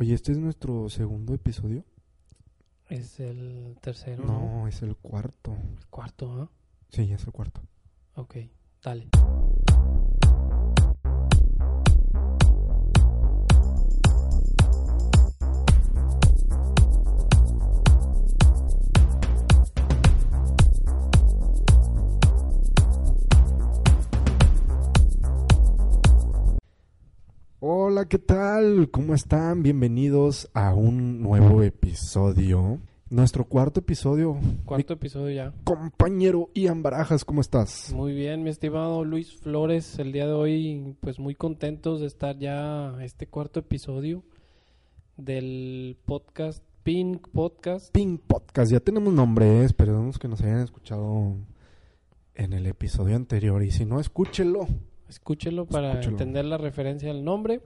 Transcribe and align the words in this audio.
Oye, 0.00 0.14
este 0.14 0.32
es 0.32 0.38
nuestro 0.38 0.88
segundo 0.88 1.34
episodio. 1.34 1.84
Es 2.88 3.20
el 3.20 3.78
tercero. 3.80 4.24
No, 4.24 4.66
es 4.66 4.82
el 4.82 4.96
cuarto. 4.96 5.56
El 5.78 5.86
cuarto, 5.86 6.32
¿ah? 6.32 6.50
Sí, 6.90 7.12
es 7.12 7.24
el 7.24 7.32
cuarto. 7.32 7.60
Ok, 8.16 8.36
dale. 8.82 9.08
Hola, 27.66 28.04
¿qué 28.04 28.18
tal? 28.18 28.90
¿Cómo 28.90 29.14
están? 29.14 29.62
Bienvenidos 29.62 30.50
a 30.52 30.74
un 30.74 31.22
nuevo 31.22 31.62
episodio. 31.62 32.78
Nuestro 33.08 33.46
cuarto 33.46 33.80
episodio. 33.80 34.36
Cuarto 34.66 34.92
episodio 34.92 35.34
ya. 35.34 35.54
Compañero 35.64 36.50
Ian 36.52 36.82
Barajas, 36.82 37.24
¿cómo 37.24 37.40
estás? 37.40 37.90
Muy 37.94 38.12
bien, 38.12 38.42
mi 38.42 38.50
estimado 38.50 39.02
Luis 39.06 39.34
Flores. 39.36 39.98
El 39.98 40.12
día 40.12 40.26
de 40.26 40.34
hoy, 40.34 40.94
pues 41.00 41.18
muy 41.18 41.34
contentos 41.34 42.02
de 42.02 42.06
estar 42.06 42.38
ya 42.38 42.98
este 43.00 43.28
cuarto 43.28 43.60
episodio 43.60 44.22
del 45.16 45.96
podcast 46.04 46.62
Pink 46.82 47.28
Podcast. 47.28 47.94
Pink 47.94 48.20
Podcast, 48.26 48.72
ya 48.72 48.80
tenemos 48.80 49.14
nombre, 49.14 49.62
¿eh? 49.62 49.64
esperemos 49.64 50.18
que 50.18 50.28
nos 50.28 50.42
hayan 50.42 50.60
escuchado 50.60 51.34
en 52.34 52.52
el 52.52 52.66
episodio 52.66 53.16
anterior 53.16 53.62
y 53.62 53.70
si 53.70 53.86
no, 53.86 54.00
escúchelo. 54.00 54.68
Escúchelo 55.08 55.66
para 55.66 55.90
Escúchelo. 55.92 56.12
entender 56.12 56.44
la 56.44 56.58
referencia 56.58 57.10
al 57.10 57.24
nombre. 57.24 57.60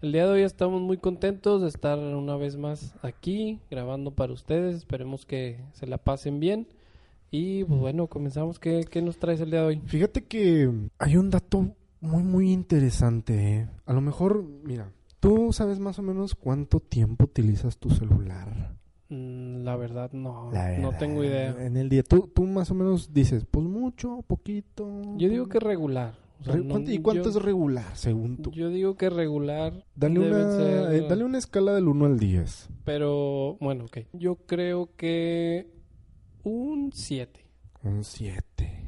El 0.00 0.12
día 0.12 0.26
de 0.26 0.32
hoy 0.32 0.42
estamos 0.42 0.80
muy 0.82 0.96
contentos 0.98 1.62
de 1.62 1.68
estar 1.68 1.98
una 1.98 2.36
vez 2.36 2.56
más 2.56 2.94
aquí 3.02 3.60
grabando 3.70 4.10
para 4.12 4.32
ustedes. 4.32 4.76
Esperemos 4.76 5.24
que 5.26 5.60
se 5.72 5.86
la 5.86 5.98
pasen 5.98 6.40
bien. 6.40 6.66
Y 7.30 7.64
pues 7.64 7.80
bueno, 7.80 8.08
comenzamos. 8.08 8.58
¿Qué, 8.58 8.84
qué 8.90 9.00
nos 9.00 9.18
traes 9.18 9.40
el 9.40 9.50
día 9.50 9.60
de 9.60 9.66
hoy? 9.66 9.80
Fíjate 9.86 10.24
que 10.24 10.70
hay 10.98 11.16
un 11.16 11.30
dato 11.30 11.68
muy, 12.00 12.22
muy 12.24 12.52
interesante. 12.52 13.58
¿eh? 13.58 13.68
A 13.86 13.92
lo 13.92 14.00
mejor, 14.00 14.42
mira, 14.42 14.90
tú 15.20 15.52
sabes 15.52 15.78
más 15.78 15.98
o 15.98 16.02
menos 16.02 16.34
cuánto 16.34 16.80
tiempo 16.80 17.24
utilizas 17.26 17.78
tu 17.78 17.88
celular. 17.90 18.74
Mm, 19.08 19.62
La 19.62 19.76
verdad 19.76 20.10
no, 20.12 20.50
La 20.52 20.76
no 20.78 20.90
tengo 20.98 21.22
idea. 21.22 21.54
En 21.64 21.76
el 21.76 21.88
día, 21.88 22.02
tú, 22.02 22.28
tú 22.34 22.42
más 22.44 22.70
o 22.70 22.74
menos 22.74 23.12
dices, 23.14 23.46
pues 23.48 23.64
mucho, 23.66 24.22
poquito. 24.26 25.00
Yo 25.16 25.28
digo 25.28 25.48
que 25.48 25.60
regular. 25.60 26.18
O 26.42 26.44
sea, 26.44 26.54
Re- 26.54 26.60
no- 26.62 26.68
¿cuánto- 26.74 26.90
¿Y 26.90 26.98
cuánto 26.98 27.24
yo- 27.24 27.30
es 27.30 27.42
regular, 27.42 27.96
según 27.96 28.36
tú? 28.36 28.50
Yo 28.52 28.68
digo 28.68 28.96
que 28.96 29.08
regular. 29.10 29.84
Dale 29.96 30.18
una, 30.20 30.50
ser- 30.52 30.94
eh, 30.94 31.06
dale 31.08 31.24
una 31.24 31.38
escala 31.38 31.72
del 31.74 31.88
1 31.88 32.04
al 32.06 32.18
10. 32.18 32.68
Pero 32.84 33.56
bueno, 33.60 33.84
ok. 33.86 33.98
Yo 34.12 34.36
creo 34.46 34.90
que 34.96 35.68
un 36.44 36.90
7. 36.92 37.40
Un 37.84 38.04
7. 38.04 38.78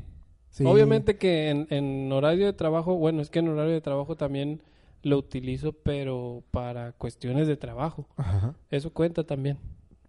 Obviamente 0.65 1.17
que 1.17 1.51
en, 1.51 1.67
en 1.71 2.13
horario 2.13 2.47
de 2.47 2.53
trabajo, 2.53 2.97
bueno, 2.97 3.23
es 3.23 3.31
que 3.31 3.41
en 3.41 3.49
horario 3.49 3.73
de 3.73 3.81
trabajo 3.81 4.17
también 4.17 4.63
lo 5.03 5.19
utilizo, 5.19 5.73
pero 5.73 6.45
para 6.51 6.93
cuestiones 6.93 7.47
de 7.49 7.57
trabajo. 7.57 8.07
Ajá. 8.17 8.55
Eso 8.71 8.93
cuenta 8.93 9.25
también. 9.25 9.59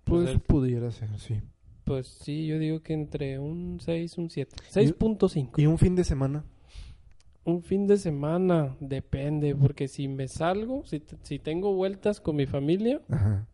Pues 0.03 0.30
Pues, 0.30 0.40
pudiera 0.46 0.92
ser, 0.92 1.09
sí. 1.19 1.42
pues 1.84 2.08
sí, 2.08 2.46
yo 2.46 2.59
digo 2.59 2.81
que 2.81 2.94
entre 2.94 3.40
un 3.40 3.80
6, 3.81 4.18
un 4.19 4.30
7. 4.30 4.56
6.5. 4.72 5.59
¿Y 5.62 5.66
un 5.66 5.78
fin 5.80 5.96
de 5.96 6.03
semana? 6.03 6.44
Un 7.45 7.61
fin 7.61 7.88
de 7.88 7.97
semana, 7.97 8.75
depende, 8.79 9.56
porque 9.56 9.88
si 9.88 10.07
me 10.07 10.28
salgo, 10.28 10.83
si, 10.85 11.03
si 11.22 11.39
tengo 11.39 11.73
vueltas 11.73 12.19
con 12.19 12.35
mi 12.35 12.47
familia, 12.47 13.01
Ajá. 13.09 13.47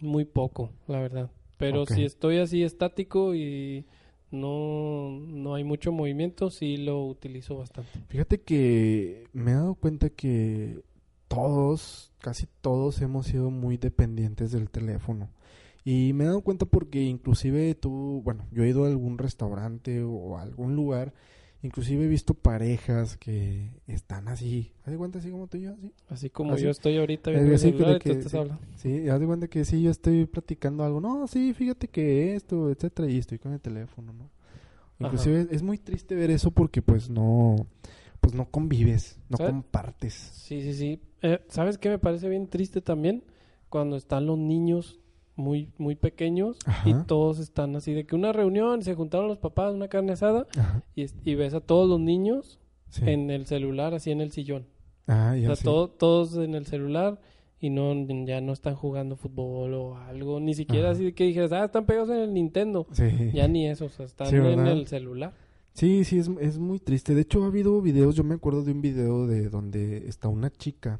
muy 0.00 0.24
poco, 0.24 0.70
la 0.88 1.00
verdad. 1.00 1.30
Pero 1.58 1.86
si 1.86 2.04
estoy 2.04 2.38
así 2.38 2.62
estático 2.62 3.34
y 3.34 3.84
no, 4.30 5.10
no 5.10 5.54
hay 5.54 5.64
mucho 5.64 5.92
movimiento, 5.92 6.50
sí 6.50 6.76
lo 6.78 7.04
utilizo 7.06 7.56
bastante. 7.56 7.90
Fíjate 8.08 8.40
que 8.40 9.24
me 9.32 9.52
he 9.52 9.54
dado 9.54 9.74
cuenta 9.74 10.10
que 10.10 10.80
todos, 11.28 12.12
casi 12.20 12.46
todos 12.60 13.00
hemos 13.02 13.26
sido 13.26 13.50
muy 13.50 13.76
dependientes 13.76 14.52
del 14.52 14.70
teléfono. 14.70 15.28
Y 15.84 16.12
me 16.14 16.24
he 16.24 16.26
dado 16.26 16.40
cuenta 16.40 16.66
porque 16.66 17.02
inclusive 17.02 17.74
tú, 17.74 18.20
bueno, 18.24 18.44
yo 18.50 18.64
he 18.64 18.68
ido 18.68 18.84
a 18.84 18.88
algún 18.88 19.18
restaurante 19.18 20.02
o 20.02 20.36
a 20.36 20.42
algún 20.42 20.74
lugar, 20.74 21.12
inclusive 21.66 22.04
he 22.04 22.08
visto 22.08 22.32
parejas 22.34 23.16
que 23.16 23.70
están 23.86 24.28
así, 24.28 24.72
haz 24.84 24.92
de 24.92 24.96
cuenta 24.96 25.18
así 25.18 25.30
como 25.30 25.46
tú 25.46 25.58
y 25.58 25.62
yo, 25.62 25.72
así. 25.72 25.92
Así 26.08 26.30
como 26.30 26.54
Así- 26.54 26.64
yo 26.64 26.70
estoy 26.70 26.96
ahorita 26.96 27.30
viendo 27.30 27.54
así 27.54 27.66
que 27.66 27.72
celular 27.72 27.90
de 27.90 27.96
y 27.96 27.98
tú 27.98 28.04
que- 28.04 28.12
estás 28.12 28.32
sí. 28.32 28.38
hablando. 28.38 28.62
Sí, 28.76 29.08
haz 29.08 29.20
de 29.20 29.26
cuenta 29.26 29.48
que 29.48 29.64
sí, 29.64 29.82
yo 29.82 29.90
estoy 29.90 30.24
platicando 30.26 30.84
algo, 30.84 31.00
no, 31.00 31.26
sí, 31.28 31.52
fíjate 31.52 31.88
que 31.88 32.34
esto, 32.34 32.70
etcétera, 32.70 33.10
y 33.10 33.18
estoy 33.18 33.38
con 33.38 33.52
el 33.52 33.60
teléfono, 33.60 34.12
¿no? 34.12 34.30
Inclusive 34.98 35.48
es 35.50 35.62
muy 35.62 35.76
triste 35.76 36.14
ver 36.14 36.30
eso 36.30 36.50
porque 36.50 36.80
pues 36.80 37.10
no, 37.10 37.56
pues 38.20 38.32
no 38.34 38.50
convives, 38.50 39.18
no 39.28 39.36
¿Sabes? 39.36 39.52
compartes. 39.52 40.14
Sí, 40.14 40.62
sí, 40.62 40.72
sí. 40.72 41.00
Eh, 41.20 41.40
¿Sabes 41.48 41.76
qué 41.76 41.90
me 41.90 41.98
parece 41.98 42.28
bien 42.30 42.46
triste 42.48 42.80
también? 42.80 43.22
Cuando 43.68 43.96
están 43.96 44.24
los 44.26 44.38
niños 44.38 44.98
muy, 45.36 45.70
muy 45.78 45.94
pequeños 45.96 46.58
Ajá. 46.66 46.88
y 46.88 46.94
todos 47.06 47.38
están 47.38 47.76
así 47.76 47.92
de 47.92 48.06
que 48.06 48.16
una 48.16 48.32
reunión, 48.32 48.82
se 48.82 48.94
juntaron 48.94 49.28
los 49.28 49.38
papás, 49.38 49.74
una 49.74 49.88
carne 49.88 50.12
asada 50.12 50.46
y, 50.94 51.02
es- 51.02 51.14
y 51.24 51.34
ves 51.34 51.54
a 51.54 51.60
todos 51.60 51.88
los 51.88 52.00
niños 52.00 52.58
sí. 52.88 53.02
en 53.06 53.30
el 53.30 53.46
celular, 53.46 53.94
así 53.94 54.10
en 54.10 54.20
el 54.20 54.32
sillón. 54.32 54.66
Ah, 55.06 55.34
O 55.36 55.40
sea, 55.40 55.56
sí. 55.56 55.64
todo- 55.64 55.88
todos 55.88 56.36
en 56.36 56.54
el 56.54 56.66
celular 56.66 57.20
y 57.60 57.70
no 57.70 57.94
ya 58.26 58.40
no 58.40 58.52
están 58.52 58.74
jugando 58.74 59.16
fútbol 59.16 59.72
o 59.74 59.96
algo. 59.98 60.40
Ni 60.40 60.54
siquiera 60.54 60.88
Ajá. 60.88 60.92
así 60.96 61.04
de 61.04 61.14
que 61.14 61.24
dijeras, 61.24 61.52
ah, 61.52 61.64
están 61.66 61.86
pegados 61.86 62.10
en 62.10 62.16
el 62.16 62.34
Nintendo. 62.34 62.86
Sí. 62.92 63.30
Ya 63.32 63.46
ni 63.48 63.66
eso, 63.68 63.86
o 63.86 63.88
sea, 63.90 64.06
están 64.06 64.34
en 64.34 64.66
el 64.66 64.86
celular. 64.86 65.32
Sí, 65.74 66.04
sí, 66.04 66.18
es, 66.18 66.30
es 66.40 66.58
muy 66.58 66.78
triste. 66.80 67.14
De 67.14 67.20
hecho, 67.20 67.44
ha 67.44 67.48
habido 67.48 67.80
videos, 67.82 68.14
yo 68.16 68.24
me 68.24 68.34
acuerdo 68.34 68.62
de 68.64 68.72
un 68.72 68.80
video 68.80 69.26
de 69.26 69.50
donde 69.50 70.08
está 70.08 70.28
una 70.28 70.50
chica 70.50 70.98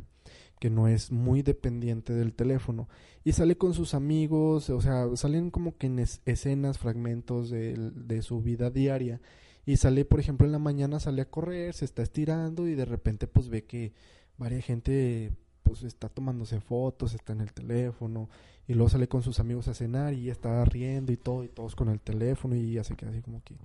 que 0.59 0.71
no 0.71 0.89
es 0.89 1.13
muy 1.13 1.43
dependiente 1.43 2.13
del 2.15 2.33
teléfono 2.33 2.89
y 3.25 3.33
sale 3.33 3.57
con 3.59 3.75
sus 3.75 3.93
amigos, 3.95 4.71
o 4.71 4.81
sea, 4.81 5.07
salen 5.17 5.51
como 5.51 5.77
que 5.77 5.87
en 5.89 5.99
es- 5.99 6.21
escenas, 6.25 6.79
fragmentos 6.79 7.51
de, 7.51 7.75
de 7.77 8.23
su 8.23 8.41
vida 8.41 8.71
diaria 8.71 9.21
y 9.67 9.77
sale, 9.77 10.05
por 10.05 10.21
ejemplo, 10.21 10.47
en 10.47 10.53
la 10.53 10.59
mañana 10.59 11.01
sale 11.01 11.23
a 11.23 11.29
correr, 11.31 11.75
se 11.75 11.85
está 11.85 12.03
estirando 12.03 12.69
y 12.69 12.75
de 12.75 12.85
repente 12.85 13.27
pues 13.27 13.49
ve 13.49 13.65
que 13.65 13.93
varia 14.39 14.61
gente 14.63 15.33
pues 15.63 15.83
está 15.83 16.09
tomándose 16.09 16.61
fotos, 16.61 17.13
está 17.15 17.33
en 17.33 17.41
el 17.41 17.53
teléfono 17.53 18.31
y 18.69 18.75
luego 18.75 18.89
sale 18.89 19.09
con 19.09 19.23
sus 19.23 19.41
amigos 19.41 19.67
a 19.69 19.75
cenar 19.75 20.15
y 20.15 20.31
está 20.31 20.65
riendo 20.65 21.13
y 21.13 21.17
todo 21.17 21.43
y 21.45 21.49
todos 21.49 21.75
con 21.75 21.89
el 21.89 22.01
teléfono 22.01 22.55
y 22.55 22.73
ya 22.75 22.85
se 22.85 22.95
queda 22.95 23.11
así 23.11 23.21
como 23.23 23.43
que 23.43 23.57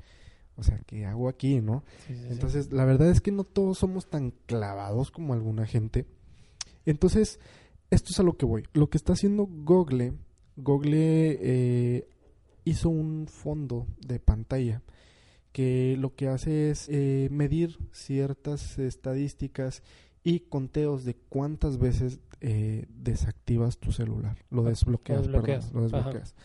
o 0.58 0.64
sea, 0.64 0.80
¿qué 0.86 1.06
hago 1.06 1.30
aquí, 1.30 1.62
no? 1.62 1.84
Sí, 2.08 2.14
sí, 2.16 2.22
sí. 2.24 2.28
Entonces, 2.30 2.74
la 2.74 2.84
verdad 2.86 3.10
es 3.10 3.22
que 3.22 3.32
no 3.32 3.46
todos 3.46 3.78
somos 3.78 4.10
tan 4.10 4.32
clavados 4.46 5.10
como 5.10 5.34
alguna 5.34 5.66
gente. 5.66 6.06
Entonces, 6.86 7.40
esto 7.90 8.10
es 8.12 8.20
a 8.20 8.24
lo 8.24 8.38
que 8.38 8.46
voy. 8.46 8.64
Lo 8.74 8.90
que 8.90 8.98
está 8.98 9.14
haciendo 9.14 9.46
Google, 9.48 10.14
Google 10.56 11.38
eh, 11.42 12.08
hizo 12.66 12.90
un 12.90 13.28
fondo 13.28 13.88
de 14.06 14.20
pantalla 14.20 14.82
que 15.52 15.98
lo 16.00 16.16
que 16.16 16.28
hace 16.30 16.70
es 16.72 16.88
eh, 16.90 17.28
medir 17.32 17.78
ciertas 17.92 18.80
estadísticas 18.80 19.84
y 20.24 20.42
conteos 20.42 21.04
de 21.04 21.16
cuántas 21.16 21.78
veces 21.78 22.20
eh, 22.40 22.86
desactivas 22.90 23.78
tu 23.78 23.92
celular. 23.92 24.38
Lo 24.50 24.66
Ah, 24.66 24.70
desbloqueas, 24.70 25.28
lo 25.28 25.42
desbloqueas. 25.42 25.66
perdón, 25.66 25.82
lo 25.84 25.90
desbloqueas. 25.90 26.36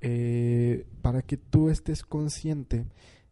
Eh, 0.00 0.86
para 1.02 1.22
que 1.22 1.36
tú 1.36 1.70
estés 1.70 2.04
consciente 2.04 2.86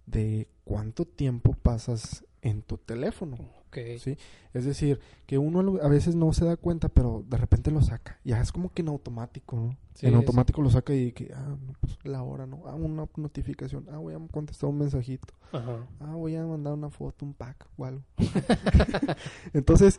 de 0.06 0.48
cuánto 0.64 1.04
tiempo 1.04 1.52
pasas 1.52 2.24
en 2.42 2.62
tu 2.62 2.76
teléfono. 2.78 3.36
Ok. 3.76 3.98
¿sí? 3.98 4.16
Es 4.54 4.64
decir, 4.64 5.00
que 5.26 5.38
uno 5.38 5.78
a 5.82 5.88
veces 5.88 6.14
no 6.14 6.32
se 6.32 6.44
da 6.44 6.56
cuenta, 6.56 6.88
pero 6.88 7.24
de 7.28 7.36
repente 7.36 7.70
lo 7.70 7.82
saca. 7.82 8.18
Ya 8.24 8.40
es 8.40 8.52
como 8.52 8.70
que 8.72 8.82
en 8.82 8.88
automático, 8.88 9.56
¿no? 9.56 9.76
Sí, 9.94 10.06
en 10.06 10.12
sí. 10.12 10.16
automático 10.16 10.62
lo 10.62 10.70
saca 10.70 10.94
y 10.94 11.12
que, 11.12 11.32
ah, 11.34 11.56
no, 11.60 11.72
pues 11.80 11.98
la 12.04 12.22
hora, 12.22 12.46
¿no? 12.46 12.62
Ah, 12.66 12.74
una 12.74 13.06
notificación. 13.16 13.86
Ah, 13.90 13.98
voy 13.98 14.14
a 14.14 14.18
contestar 14.30 14.70
un 14.70 14.78
mensajito. 14.78 15.34
Ajá. 15.52 15.86
Ah, 16.00 16.14
voy 16.14 16.36
a 16.36 16.44
mandar 16.46 16.74
una 16.74 16.90
foto, 16.90 17.24
un 17.24 17.34
pack 17.34 17.66
o 17.76 17.84
algo. 17.84 18.02
Entonces, 19.52 19.98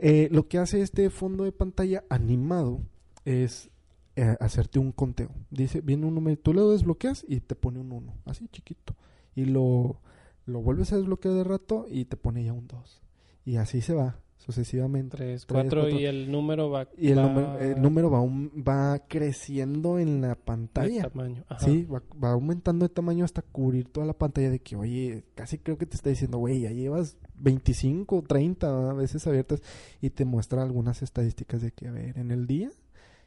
Eh, 0.00 0.28
lo 0.30 0.46
que 0.46 0.58
hace 0.58 0.80
este 0.80 1.10
fondo 1.10 1.42
de 1.42 1.50
pantalla 1.50 2.04
animado 2.08 2.82
es 3.24 3.68
eh, 4.14 4.36
hacerte 4.38 4.78
un 4.78 4.92
conteo. 4.92 5.30
Dice, 5.50 5.80
viene 5.80 6.06
un 6.06 6.14
número, 6.14 6.38
tú 6.38 6.54
lo 6.54 6.70
desbloqueas 6.70 7.24
y 7.28 7.40
te 7.40 7.56
pone 7.56 7.80
un 7.80 7.90
1, 7.90 8.14
así 8.26 8.46
chiquito. 8.48 8.94
Y 9.34 9.46
lo, 9.46 10.00
lo 10.46 10.60
vuelves 10.62 10.92
a 10.92 10.96
desbloquear 10.98 11.34
de 11.34 11.42
rato 11.44 11.86
y 11.90 12.04
te 12.04 12.16
pone 12.16 12.44
ya 12.44 12.52
un 12.52 12.68
2. 12.68 13.02
Y 13.48 13.56
así 13.56 13.80
se 13.80 13.94
va 13.94 14.20
sucesivamente. 14.36 15.16
3, 15.16 15.46
4 15.46 15.88
y 15.90 16.04
el 16.06 16.30
número 16.30 16.70
va... 16.70 16.88
Y 16.96 17.08
el, 17.10 17.18
va 17.18 17.22
número, 17.28 17.58
el 17.58 17.82
número 17.82 18.10
va, 18.10 18.20
un- 18.20 18.50
va 18.66 18.98
creciendo 19.08 19.98
en 19.98 20.20
la 20.20 20.34
pantalla. 20.34 21.08
tamaño. 21.08 21.44
Ajá. 21.48 21.64
Sí, 21.64 21.84
va, 21.84 22.02
va 22.22 22.30
aumentando 22.32 22.86
de 22.86 22.94
tamaño 22.94 23.24
hasta 23.24 23.42
cubrir 23.42 23.88
toda 23.88 24.06
la 24.06 24.12
pantalla 24.12 24.50
de 24.50 24.60
que, 24.60 24.76
oye, 24.76 25.24
casi 25.34 25.58
creo 25.58 25.76
que 25.78 25.86
te 25.86 25.96
está 25.96 26.10
diciendo, 26.10 26.38
güey, 26.38 26.60
ya 26.60 26.70
llevas 26.70 27.16
25, 27.36 28.22
30 28.22 28.92
veces 28.94 29.26
abiertas 29.26 29.62
y 30.00 30.10
te 30.10 30.24
muestra 30.24 30.62
algunas 30.62 31.02
estadísticas 31.02 31.62
de 31.62 31.72
que, 31.72 31.88
a 31.88 31.92
ver, 31.92 32.18
en 32.18 32.30
el 32.30 32.46
día 32.46 32.70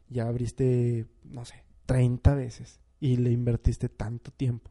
ya 0.10 0.28
abriste, 0.28 1.06
no 1.24 1.46
sé, 1.46 1.64
30 1.88 2.36
veces 2.36 2.80
y 3.00 3.18
le 3.18 3.32
invertiste 3.32 3.90
tanto 3.90 4.32
tiempo. 4.32 4.70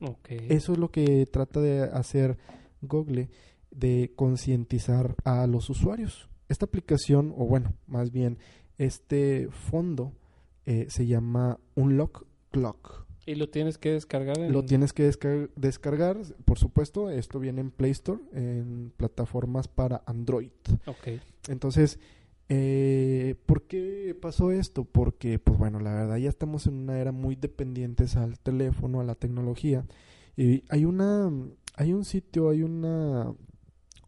Ok. 0.00 0.28
Eso 0.30 0.72
es 0.72 0.78
lo 0.78 0.90
que 0.90 1.26
trata 1.26 1.60
de 1.60 1.82
hacer 1.82 2.36
Google, 2.82 3.28
de 3.76 4.12
concientizar 4.16 5.14
a 5.24 5.46
los 5.46 5.70
usuarios. 5.70 6.28
Esta 6.48 6.66
aplicación, 6.66 7.34
o 7.36 7.46
bueno, 7.46 7.74
más 7.86 8.10
bien, 8.10 8.38
este 8.78 9.48
fondo 9.50 10.12
eh, 10.64 10.86
se 10.88 11.06
llama 11.06 11.58
Unlock 11.74 12.26
Clock. 12.50 13.06
Y 13.26 13.34
lo 13.34 13.48
tienes 13.48 13.76
que 13.76 13.90
descargar 13.90 14.38
en... 14.38 14.52
Lo 14.52 14.64
tienes 14.64 14.92
que 14.92 15.10
descar- 15.10 15.50
descargar, 15.56 16.18
por 16.44 16.58
supuesto. 16.58 17.10
Esto 17.10 17.40
viene 17.40 17.60
en 17.60 17.72
Play 17.72 17.90
Store, 17.90 18.20
en 18.32 18.92
plataformas 18.96 19.66
para 19.66 20.04
Android. 20.06 20.52
Ok. 20.86 21.20
Entonces, 21.48 21.98
eh, 22.48 23.34
¿por 23.46 23.64
qué 23.64 24.16
pasó 24.20 24.52
esto? 24.52 24.84
Porque, 24.84 25.40
pues 25.40 25.58
bueno, 25.58 25.80
la 25.80 25.92
verdad 25.92 26.18
ya 26.18 26.28
estamos 26.28 26.68
en 26.68 26.74
una 26.74 27.00
era 27.00 27.10
muy 27.10 27.34
dependientes 27.34 28.14
al 28.14 28.38
teléfono, 28.38 29.00
a 29.00 29.04
la 29.04 29.16
tecnología. 29.16 29.84
Y 30.36 30.62
hay 30.68 30.84
una, 30.84 31.28
hay 31.74 31.92
un 31.92 32.04
sitio, 32.04 32.50
hay 32.50 32.62
una, 32.62 33.34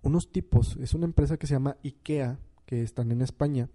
unos 0.03 0.31
tipos, 0.33 0.77
es 0.81 0.95
una 0.95 1.07
empresa 1.07 1.37
que 1.37 1.47
se 1.47 1.55
llama 1.55 1.77
IKEA, 1.85 2.39
que 2.67 2.83
están 2.83 3.11
en 3.13 3.23
España. 3.23 3.69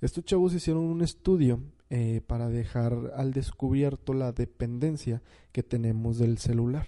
Estos 0.00 0.24
chavos 0.24 0.54
hicieron 0.54 0.84
un 0.84 1.02
estudio 1.02 1.60
eh, 1.90 2.20
para 2.26 2.48
dejar 2.48 3.12
al 3.16 3.32
descubierto 3.32 4.14
la 4.14 4.32
dependencia 4.32 5.22
que 5.52 5.62
tenemos 5.62 6.18
del 6.18 6.38
celular. 6.38 6.86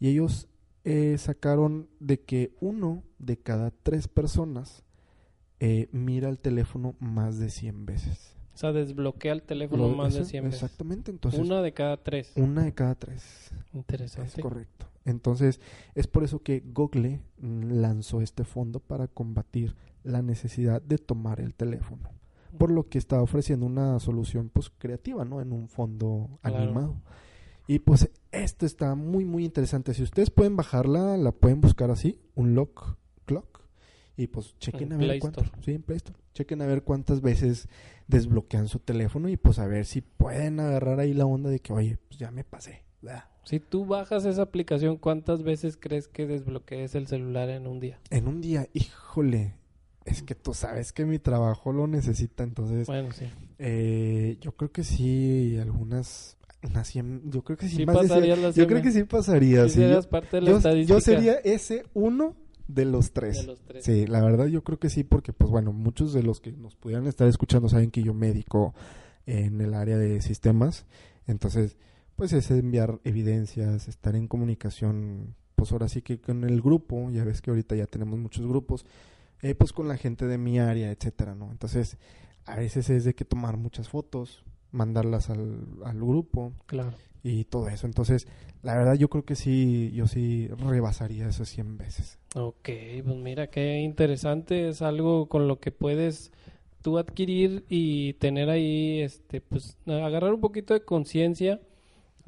Y 0.00 0.08
ellos 0.08 0.48
eh, 0.84 1.16
sacaron 1.18 1.88
de 2.00 2.20
que 2.20 2.54
uno 2.60 3.02
de 3.18 3.36
cada 3.38 3.70
tres 3.70 4.08
personas 4.08 4.84
eh, 5.60 5.88
mira 5.92 6.28
el 6.28 6.38
teléfono 6.38 6.94
más 7.00 7.38
de 7.38 7.50
100 7.50 7.86
veces. 7.86 8.34
O 8.54 8.58
sea, 8.58 8.72
desbloquea 8.72 9.32
el 9.32 9.42
teléfono 9.42 9.88
Lo- 9.88 9.94
más 9.96 10.14
de 10.14 10.20
eso- 10.20 10.30
100 10.30 10.44
veces. 10.44 10.62
Exactamente, 10.62 11.10
entonces 11.10 11.40
Una 11.40 11.62
de 11.62 11.72
cada 11.72 11.96
tres. 12.02 12.32
una 12.36 12.64
de 12.64 12.72
cada 12.74 12.94
tres. 12.96 13.22
Es 13.68 13.74
Interesante. 13.74 14.40
correcto. 14.42 14.86
Entonces, 15.08 15.60
es 15.94 16.06
por 16.06 16.24
eso 16.24 16.42
que 16.42 16.62
Google 16.64 17.20
mm, 17.40 17.80
lanzó 17.80 18.20
este 18.20 18.44
fondo 18.44 18.80
para 18.80 19.08
combatir 19.08 19.74
la 20.04 20.22
necesidad 20.22 20.80
de 20.82 20.98
tomar 20.98 21.40
el 21.40 21.54
teléfono. 21.54 22.10
Por 22.58 22.70
lo 22.70 22.88
que 22.88 22.98
está 22.98 23.20
ofreciendo 23.20 23.66
una 23.66 23.98
solución 24.00 24.48
pues 24.48 24.70
creativa, 24.70 25.24
¿no? 25.24 25.40
En 25.40 25.52
un 25.52 25.68
fondo 25.68 26.38
Claro. 26.42 26.56
animado. 26.58 26.96
Y 27.66 27.80
pues 27.80 28.10
esto 28.32 28.64
está 28.64 28.94
muy 28.94 29.24
muy 29.26 29.44
interesante. 29.44 29.92
Si 29.92 30.02
ustedes 30.02 30.30
pueden 30.30 30.56
bajarla, 30.56 31.16
la 31.18 31.32
pueden 31.32 31.60
buscar 31.60 31.90
así, 31.90 32.18
un 32.34 32.54
lock 32.54 32.96
clock. 33.26 33.60
Y 34.16 34.26
pues 34.28 34.56
chequen 34.58 34.88
En 34.88 34.92
a 34.94 34.96
ver 34.96 35.06
Play 35.08 35.20
cuántas. 35.20 35.44
Store. 35.44 35.62
Sí, 35.64 35.72
en 35.72 35.82
Play 35.82 35.96
Store. 35.98 36.18
Chequen 36.34 36.62
a 36.62 36.66
ver 36.66 36.82
cuántas 36.82 37.20
veces 37.20 37.68
desbloquean 38.06 38.66
su 38.68 38.78
teléfono 38.78 39.28
y 39.28 39.36
pues 39.36 39.58
a 39.58 39.66
ver 39.66 39.84
si 39.84 40.00
pueden 40.00 40.58
agarrar 40.60 40.98
ahí 41.00 41.12
la 41.12 41.26
onda 41.26 41.50
de 41.50 41.60
que, 41.60 41.72
oye, 41.74 41.98
pues 42.08 42.18
ya 42.18 42.30
me 42.30 42.44
pasé. 42.44 42.82
¿verdad? 43.02 43.24
Si 43.48 43.60
tú 43.60 43.86
bajas 43.86 44.26
esa 44.26 44.42
aplicación, 44.42 44.98
¿cuántas 44.98 45.42
veces 45.42 45.78
crees 45.80 46.06
que 46.06 46.26
desbloquees 46.26 46.94
el 46.94 47.06
celular 47.06 47.48
en 47.48 47.66
un 47.66 47.80
día? 47.80 47.98
En 48.10 48.28
un 48.28 48.42
día, 48.42 48.68
híjole, 48.74 49.54
es 50.04 50.22
que 50.22 50.34
tú 50.34 50.52
sabes 50.52 50.92
que 50.92 51.06
mi 51.06 51.18
trabajo 51.18 51.72
lo 51.72 51.86
necesita, 51.86 52.42
entonces 52.44 52.86
Bueno, 52.86 53.10
sí. 53.12 53.24
eh, 53.58 54.36
yo 54.42 54.52
creo 54.52 54.70
que 54.70 54.84
sí, 54.84 55.56
algunas, 55.58 56.36
unas 56.62 56.88
100, 56.88 57.30
yo 57.30 57.42
creo 57.42 57.56
que 57.56 57.68
sí, 57.68 57.76
Sí 57.76 57.86
más 57.86 57.94
de 58.02 58.08
pasarías 58.08 58.36
100, 58.38 58.42
las 58.42 58.54
yo 58.54 58.64
100 58.64 58.68
creo 58.68 58.82
que 58.82 58.88
veces. 58.88 59.02
sí 59.02 59.08
pasaría, 59.08 59.62
Sí. 59.68 59.76
Yo, 59.80 59.82
serías 59.86 60.06
parte 60.06 60.36
de 60.36 60.40
la 60.42 60.50
yo- 60.50 60.74
yo 60.82 61.00
sería 61.00 61.32
ese 61.42 61.84
uno 61.94 62.36
de 62.66 62.84
los 62.84 63.12
tres. 63.12 63.38
de 63.40 63.46
los 63.46 63.62
tres. 63.62 63.82
Sí, 63.82 64.06
la 64.06 64.20
verdad 64.22 64.44
yo 64.48 64.62
creo 64.62 64.78
que 64.78 64.90
sí, 64.90 65.04
porque 65.04 65.32
pues 65.32 65.50
bueno, 65.50 65.72
muchos 65.72 66.12
de 66.12 66.22
los 66.22 66.40
que 66.40 66.52
nos 66.52 66.76
pudieran 66.76 67.06
estar 67.06 67.26
escuchando 67.26 67.70
saben 67.70 67.90
que 67.90 68.02
yo 68.02 68.12
médico 68.12 68.74
en 69.24 69.58
el 69.62 69.72
área 69.72 69.96
de 69.96 70.20
sistemas, 70.20 70.84
entonces 71.26 71.78
pues 72.18 72.32
es 72.32 72.50
enviar 72.50 72.98
evidencias, 73.04 73.86
estar 73.86 74.16
en 74.16 74.26
comunicación, 74.26 75.36
pues 75.54 75.70
ahora 75.70 75.88
sí 75.88 76.02
que 76.02 76.20
con 76.20 76.42
el 76.42 76.60
grupo, 76.60 77.08
ya 77.12 77.22
ves 77.22 77.40
que 77.40 77.50
ahorita 77.50 77.76
ya 77.76 77.86
tenemos 77.86 78.18
muchos 78.18 78.44
grupos, 78.44 78.84
eh, 79.40 79.54
pues 79.54 79.72
con 79.72 79.86
la 79.86 79.96
gente 79.96 80.26
de 80.26 80.36
mi 80.36 80.58
área, 80.58 80.90
etcétera, 80.90 81.36
¿no? 81.36 81.52
Entonces 81.52 81.96
a 82.44 82.56
veces 82.56 82.90
es 82.90 83.04
de 83.04 83.14
que 83.14 83.24
tomar 83.24 83.56
muchas 83.56 83.88
fotos, 83.88 84.42
mandarlas 84.72 85.30
al, 85.30 85.60
al 85.84 85.96
grupo 86.00 86.52
Claro. 86.66 86.92
y 87.22 87.44
todo 87.44 87.68
eso, 87.68 87.86
entonces 87.86 88.26
la 88.64 88.74
verdad 88.76 88.94
yo 88.94 89.08
creo 89.08 89.24
que 89.24 89.36
sí, 89.36 89.92
yo 89.94 90.08
sí 90.08 90.48
rebasaría 90.48 91.28
eso 91.28 91.44
100 91.44 91.78
veces. 91.78 92.18
Ok, 92.34 92.68
pues 93.04 93.16
mira 93.16 93.46
qué 93.48 93.78
interesante, 93.78 94.68
es 94.68 94.82
algo 94.82 95.28
con 95.28 95.46
lo 95.46 95.60
que 95.60 95.70
puedes 95.70 96.32
tú 96.82 96.98
adquirir 96.98 97.64
y 97.68 98.14
tener 98.14 98.50
ahí, 98.50 99.02
este, 99.02 99.40
pues 99.40 99.76
agarrar 99.86 100.34
un 100.34 100.40
poquito 100.40 100.74
de 100.74 100.84
conciencia 100.84 101.60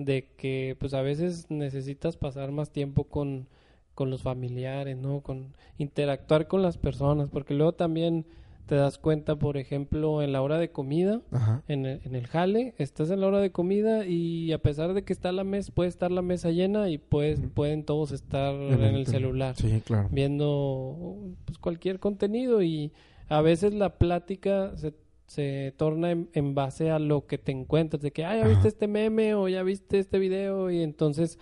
de 0.04 0.28
que 0.36 0.76
pues 0.80 0.94
a 0.94 1.02
veces 1.02 1.46
necesitas 1.50 2.16
pasar 2.16 2.52
más 2.52 2.70
tiempo 2.70 3.04
con, 3.04 3.46
con 3.94 4.08
los 4.10 4.22
familiares, 4.22 4.96
¿no? 4.96 5.20
Con 5.20 5.54
interactuar 5.78 6.48
con 6.48 6.62
las 6.62 6.78
personas, 6.78 7.28
porque 7.28 7.52
luego 7.54 7.72
también 7.72 8.24
te 8.66 8.76
das 8.76 8.98
cuenta, 8.98 9.36
por 9.36 9.56
ejemplo, 9.56 10.22
en 10.22 10.30
la 10.32 10.42
hora 10.42 10.56
de 10.56 10.70
comida, 10.70 11.20
Ajá. 11.32 11.62
en 11.66 11.84
el, 11.86 12.00
en 12.04 12.14
el 12.14 12.28
jale, 12.28 12.72
estás 12.78 13.10
en 13.10 13.20
la 13.20 13.26
hora 13.26 13.40
de 13.40 13.50
comida 13.50 14.06
y 14.06 14.52
a 14.52 14.58
pesar 14.58 14.94
de 14.94 15.02
que 15.02 15.12
está 15.12 15.32
la 15.32 15.42
mesa, 15.44 15.72
puede 15.74 15.88
estar 15.88 16.10
la 16.12 16.22
mesa 16.22 16.50
llena 16.50 16.88
y 16.88 16.96
puedes, 16.96 17.40
pueden 17.52 17.82
todos 17.84 18.12
estar 18.12 18.54
en, 18.54 18.74
En 18.74 18.94
el 18.94 19.06
celular 19.06 19.56
Sí, 19.56 19.82
claro. 19.84 20.08
viendo 20.12 21.16
pues, 21.44 21.58
cualquier 21.58 21.98
contenido 21.98 22.62
y 22.62 22.92
a 23.28 23.42
veces 23.42 23.74
la 23.74 23.98
plática 23.98 24.76
se, 24.76 24.94
se 25.30 25.72
torna 25.76 26.10
en, 26.10 26.28
en 26.32 26.56
base 26.56 26.90
a 26.90 26.98
lo 26.98 27.24
que 27.28 27.38
te 27.38 27.52
encuentras, 27.52 28.02
de 28.02 28.10
que, 28.10 28.24
ah, 28.24 28.34
ya 28.34 28.40
Ajá. 28.40 28.48
viste 28.48 28.66
este 28.66 28.88
meme 28.88 29.36
o 29.36 29.46
ya 29.46 29.62
viste 29.62 30.00
este 30.00 30.18
video 30.18 30.70
y 30.72 30.82
entonces 30.82 31.38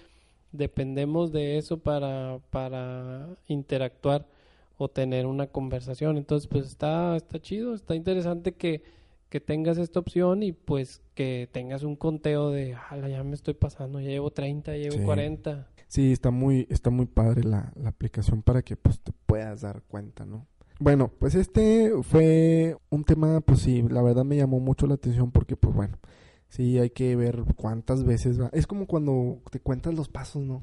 dependemos 0.52 1.32
de 1.32 1.56
eso 1.56 1.78
para, 1.78 2.38
para 2.50 3.28
interactuar 3.46 4.26
o 4.76 4.88
tener 4.90 5.24
una 5.24 5.46
conversación. 5.46 6.18
Entonces, 6.18 6.48
pues 6.48 6.66
está, 6.66 7.16
está 7.16 7.40
chido, 7.40 7.74
está 7.74 7.94
interesante 7.94 8.52
que, 8.52 8.82
que 9.30 9.40
tengas 9.40 9.78
esta 9.78 10.00
opción 10.00 10.42
y 10.42 10.52
pues 10.52 11.00
que 11.14 11.48
tengas 11.50 11.82
un 11.82 11.96
conteo 11.96 12.50
de, 12.50 12.74
ala, 12.90 13.08
ya 13.08 13.24
me 13.24 13.34
estoy 13.34 13.54
pasando, 13.54 14.00
ya 14.00 14.10
llevo 14.10 14.30
30, 14.30 14.72
ya 14.76 14.82
llevo 14.82 14.96
Sí. 14.98 15.02
40. 15.02 15.66
Sí, 15.86 16.12
está 16.12 16.30
muy, 16.30 16.66
está 16.68 16.90
muy 16.90 17.06
padre 17.06 17.42
la, 17.44 17.72
la 17.74 17.88
aplicación 17.88 18.42
para 18.42 18.60
que 18.60 18.76
pues 18.76 19.00
te 19.00 19.12
puedas 19.24 19.62
dar 19.62 19.80
cuenta, 19.88 20.26
¿no? 20.26 20.46
Bueno, 20.78 21.11
pues 21.18 21.35
este 21.35 21.92
fue 22.02 22.76
un 22.90 23.04
tema, 23.04 23.40
pues 23.40 23.61
sí, 23.61 23.82
la 23.88 24.02
verdad 24.02 24.25
me 24.25 24.37
llamó 24.37 24.61
mucho 24.61 24.87
la 24.87 24.94
atención 24.94 25.30
porque 25.32 25.56
pues 25.56 25.75
bueno, 25.75 25.99
sí 26.49 26.78
hay 26.78 26.90
que 26.90 27.16
ver 27.16 27.42
cuántas 27.56 28.04
veces 28.04 28.40
va. 28.40 28.49
Es 28.52 28.66
como 28.66 28.87
cuando 28.87 29.40
te 29.50 29.61
cuentas 29.61 29.94
los 29.94 30.08
pasos, 30.08 30.42
¿no? 30.42 30.62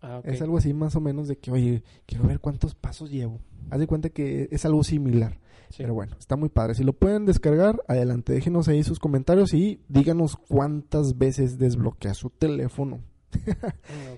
Ah. 0.00 0.20
Es 0.24 0.40
algo 0.42 0.58
así 0.58 0.72
más 0.72 0.94
o 0.94 1.00
menos 1.00 1.26
de 1.26 1.38
que, 1.38 1.50
oye, 1.50 1.82
quiero 2.06 2.24
ver 2.24 2.38
cuántos 2.38 2.74
pasos 2.76 3.10
llevo. 3.10 3.40
Haz 3.70 3.80
de 3.80 3.86
cuenta 3.88 4.10
que 4.10 4.48
es 4.52 4.64
algo 4.64 4.84
similar. 4.84 5.40
Sí. 5.70 5.78
Pero 5.82 5.92
bueno, 5.92 6.14
está 6.18 6.36
muy 6.36 6.48
padre. 6.48 6.74
Si 6.74 6.84
lo 6.84 6.92
pueden 6.92 7.26
descargar, 7.26 7.82
adelante, 7.88 8.32
déjenos 8.32 8.68
ahí 8.68 8.82
sus 8.84 8.98
comentarios 9.00 9.52
y 9.54 9.80
díganos 9.88 10.36
cuántas 10.36 11.18
veces 11.18 11.58
desbloquea 11.58 12.14
su 12.14 12.30
teléfono. 12.30 13.00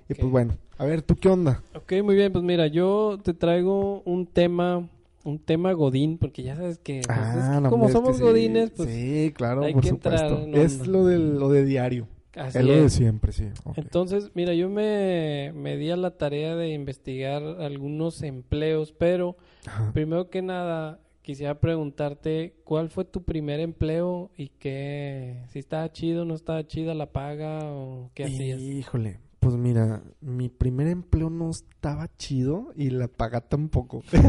Y 0.08 0.12
Ok. 0.12 0.18
pues 0.20 0.30
bueno, 0.30 0.54
a 0.78 0.84
ver, 0.84 1.02
¿tú 1.02 1.16
qué 1.16 1.28
onda? 1.28 1.62
Ok, 1.74 1.94
muy 2.04 2.14
bien, 2.14 2.30
pues 2.32 2.44
mira, 2.44 2.66
yo 2.68 3.18
te 3.22 3.32
traigo 3.34 4.02
un 4.02 4.26
tema, 4.26 4.88
un 5.24 5.38
tema 5.38 5.72
godín, 5.72 6.18
porque 6.18 6.42
ya 6.42 6.56
sabes 6.56 6.78
que, 6.78 7.02
pues, 7.06 7.18
es 7.18 7.34
que 7.34 7.56
Ah, 7.56 7.66
como 7.68 7.88
somos 7.90 8.12
que 8.12 8.18
sí, 8.18 8.22
godines, 8.24 8.70
pues 8.70 8.88
Sí, 8.88 9.32
claro, 9.34 9.62
hay 9.64 9.72
por 9.74 9.82
que 9.82 9.88
entrar 9.90 10.18
supuesto. 10.30 10.58
Es 10.58 10.86
lo 10.86 11.04
de, 11.06 11.18
lo 11.18 11.48
de 11.50 11.64
diario. 11.64 12.08
así 12.34 12.58
es 12.58 12.64
lo 12.64 12.72
de 12.74 12.88
siempre, 12.90 13.32
sí. 13.32 13.44
Entonces, 13.76 14.30
mira, 14.34 14.54
yo 14.54 14.68
me, 14.70 15.52
me 15.54 15.76
di 15.76 15.90
a 15.90 15.96
la 15.96 16.12
tarea 16.16 16.56
de 16.56 16.70
investigar 16.70 17.42
algunos 17.42 18.22
empleos, 18.22 18.92
pero 18.92 19.36
Ajá. 19.66 19.92
primero 19.92 20.30
que 20.30 20.40
nada 20.42 21.00
quisiera 21.22 21.60
preguntarte 21.60 22.54
cuál 22.64 22.88
fue 22.88 23.04
tu 23.04 23.22
primer 23.24 23.60
empleo 23.60 24.30
y 24.36 24.48
qué, 24.58 25.36
si 25.48 25.58
estaba 25.58 25.92
chido, 25.92 26.24
no 26.24 26.34
estaba 26.34 26.66
chida 26.66 26.94
la 26.94 27.12
paga 27.12 27.60
o 27.72 28.10
qué 28.14 28.24
hacías. 28.24 28.60
Híjole, 28.60 29.18
pues 29.50 29.62
mira, 29.62 30.02
mi 30.20 30.48
primer 30.48 30.86
empleo 30.86 31.30
no 31.30 31.50
estaba 31.50 32.08
chido 32.16 32.72
y 32.76 32.90
la 32.90 33.08
paga 33.08 33.40
tampoco. 33.40 34.02
Yo 34.12 34.20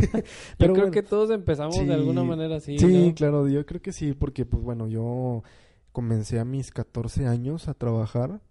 Pero 0.58 0.74
creo 0.74 0.76
bueno, 0.76 0.92
que 0.92 1.04
todos 1.04 1.30
empezamos 1.32 1.76
sí, 1.76 1.86
de 1.86 1.94
alguna 1.94 2.24
manera 2.24 2.58
así, 2.58 2.78
Sí, 2.78 3.10
¿no? 3.10 3.14
claro, 3.16 3.48
yo 3.48 3.66
creo 3.66 3.82
que 3.82 3.92
sí, 3.92 4.14
porque 4.14 4.46
pues 4.46 4.64
bueno, 4.64 4.88
yo 4.88 5.44
comencé 5.92 6.40
a 6.40 6.46
mis 6.46 6.72
14 6.72 7.28
años 7.28 7.68
a 7.68 7.74
trabajar 7.74 8.42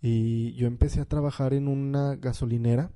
y 0.00 0.52
yo 0.54 0.66
empecé 0.66 1.00
a 1.00 1.04
trabajar 1.04 1.54
en 1.54 1.68
una 1.68 2.16
gasolinera 2.16 2.90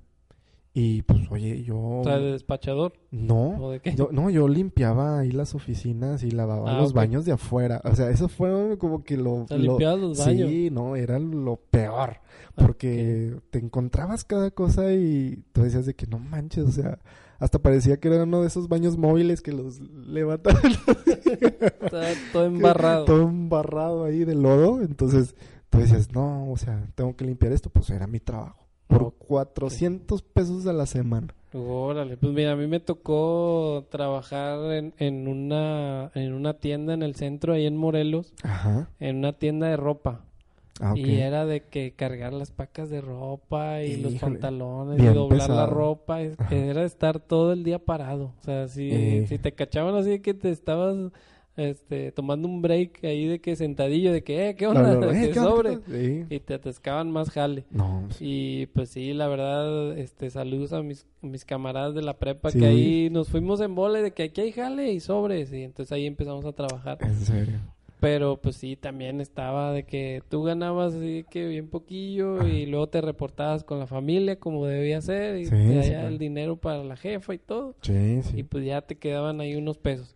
y 0.78 1.00
pues 1.02 1.22
oye, 1.30 1.62
yo 1.64 1.78
O 1.78 2.04
sea, 2.04 2.18
de 2.18 2.32
despachador. 2.32 2.92
no, 3.10 3.56
¿O 3.64 3.70
de 3.70 3.80
qué? 3.80 3.94
yo, 3.94 4.10
no, 4.12 4.28
yo 4.28 4.46
limpiaba 4.46 5.20
ahí 5.20 5.32
las 5.32 5.54
oficinas 5.54 6.22
y 6.22 6.30
lavaba 6.30 6.76
Ah, 6.76 6.80
los 6.80 6.92
baños 6.92 7.24
de 7.24 7.32
afuera. 7.32 7.80
O 7.84 7.94
sea, 7.94 8.10
eso 8.10 8.28
fue 8.28 8.76
como 8.76 9.02
que 9.02 9.16
lo... 9.16 9.44
O 9.44 9.48
sea, 9.48 9.56
lo- 9.56 9.62
limpiabas 9.62 9.98
los 10.00 10.18
baños. 10.18 10.50
Sí, 10.50 10.68
no, 10.70 10.94
era 10.94 11.18
lo 11.18 11.56
peor. 11.56 12.18
Porque 12.56 13.36
te 13.50 13.58
encontrabas 13.58 14.24
cada 14.24 14.50
cosa 14.50 14.92
y 14.92 15.42
tú 15.52 15.62
decías 15.62 15.86
de 15.86 15.94
que 15.94 16.06
no 16.06 16.18
manches, 16.18 16.64
o 16.64 16.72
sea, 16.72 16.98
hasta 17.38 17.58
parecía 17.58 17.98
que 17.98 18.08
era 18.08 18.24
uno 18.24 18.42
de 18.42 18.48
esos 18.48 18.68
baños 18.68 18.98
móviles 18.98 19.40
que 19.40 19.52
los 19.52 19.80
levantaban 19.80 20.60
todo 22.32 22.44
embarrado. 22.46 23.04
todo 23.06 23.22
embarrado 23.22 24.04
ahí 24.04 24.24
de 24.24 24.34
lodo. 24.34 24.82
Entonces 24.82 25.34
tú 25.70 25.78
decías, 25.78 26.12
no, 26.12 26.50
o 26.50 26.56
sea, 26.56 26.86
tengo 26.94 27.16
que 27.16 27.24
limpiar 27.24 27.52
esto, 27.52 27.70
pues 27.70 27.88
era 27.90 28.06
mi 28.06 28.20
trabajo. 28.20 28.65
Por 28.86 29.02
Ok. 29.02 29.14
400 29.26 30.22
pesos 30.22 30.66
a 30.66 30.72
la 30.72 30.86
semana. 30.86 31.28
Órale, 31.52 32.16
pues 32.16 32.32
mira, 32.32 32.52
a 32.52 32.56
mí 32.56 32.66
me 32.66 32.80
tocó 32.80 33.86
trabajar 33.90 34.72
en, 34.72 34.92
en 34.98 35.26
una 35.26 36.10
en 36.14 36.32
una 36.34 36.54
tienda 36.54 36.92
en 36.94 37.02
el 37.02 37.14
centro 37.14 37.54
ahí 37.54 37.66
en 37.66 37.76
Morelos, 37.76 38.34
Ajá. 38.42 38.90
en 39.00 39.16
una 39.16 39.32
tienda 39.32 39.68
de 39.68 39.76
ropa. 39.76 40.20
Ah. 40.80 40.92
Y 40.94 41.16
era 41.20 41.46
de 41.46 41.62
que 41.62 41.94
cargar 41.94 42.34
las 42.34 42.50
pacas 42.50 42.90
de 42.90 43.00
ropa 43.00 43.82
y 43.82 43.96
los 43.96 44.14
pantalones 44.16 45.00
y 45.02 45.06
doblar 45.06 45.48
la 45.48 45.64
ropa. 45.66 46.18
Ajá. 46.38 46.54
Era 46.54 46.84
estar 46.84 47.18
todo 47.18 47.52
el 47.54 47.64
día 47.64 47.78
parado. 47.78 48.34
O 48.38 48.42
sea, 48.44 48.68
si, 48.68 48.90
Eh. 48.92 49.26
si 49.26 49.38
te 49.38 49.52
cachaban 49.52 49.94
así 49.94 50.20
que 50.20 50.34
te 50.34 50.50
estabas 50.50 50.96
este, 51.56 52.12
tomando 52.12 52.46
un 52.48 52.60
break 52.62 53.02
ahí 53.04 53.26
de 53.26 53.40
que 53.40 53.56
sentadillo, 53.56 54.12
de 54.12 54.22
que, 54.22 54.50
eh, 54.50 54.54
¿qué 54.56 54.66
onda? 54.66 54.94
De 55.00 55.06
eh, 55.24 55.26
que 55.28 55.32
¿qué 55.32 55.38
onda? 55.40 55.50
sobre. 55.50 55.76
Sí. 55.88 56.24
Y 56.28 56.40
te 56.40 56.54
atascaban 56.54 57.10
más 57.10 57.30
jale. 57.30 57.64
No, 57.70 58.04
pues, 58.06 58.18
Y 58.20 58.66
pues 58.74 58.90
sí, 58.90 59.12
la 59.14 59.26
verdad, 59.28 59.96
este, 59.98 60.30
saludos 60.30 60.72
a 60.72 60.82
mis, 60.82 61.06
mis 61.22 61.44
camaradas 61.44 61.94
de 61.94 62.02
la 62.02 62.18
prepa 62.18 62.50
Sí. 62.50 62.58
que 62.60 62.66
ahí 62.66 63.10
nos 63.10 63.28
fuimos 63.28 63.60
en 63.60 63.74
bola 63.74 64.00
de 64.02 64.12
que 64.12 64.24
aquí 64.24 64.40
hay 64.42 64.52
jale 64.52 64.92
y 64.92 65.00
sobres. 65.00 65.52
Y 65.52 65.62
entonces 65.62 65.92
ahí 65.92 66.06
empezamos 66.06 66.44
a 66.44 66.52
trabajar. 66.52 66.98
en 67.00 67.14
serio. 67.20 67.58
Pero 67.98 68.36
pues 68.36 68.56
sí, 68.56 68.76
también 68.76 69.22
estaba 69.22 69.72
de 69.72 69.84
que 69.84 70.22
tú 70.28 70.42
ganabas 70.42 70.92
así 70.94 71.24
que 71.30 71.46
bien 71.48 71.68
poquillo 71.68 72.40
Ajá. 72.40 72.48
y 72.48 72.66
luego 72.66 72.88
te 72.88 73.00
reportabas 73.00 73.64
con 73.64 73.78
la 73.78 73.86
familia 73.86 74.38
como 74.38 74.66
debía 74.66 75.00
ser 75.00 75.38
y 75.38 75.46
Sí, 75.46 75.50
te 75.50 75.82
sí, 75.82 75.92
el 75.92 76.18
dinero 76.18 76.56
para 76.56 76.84
la 76.84 76.96
jefa 76.96 77.32
y 77.32 77.38
todo. 77.38 77.74
Sí, 77.80 78.20
Y 78.34 78.42
pues 78.42 78.66
ya 78.66 78.82
te 78.82 78.96
quedaban 78.96 79.40
ahí 79.40 79.56
unos 79.56 79.78
pesos. 79.78 80.14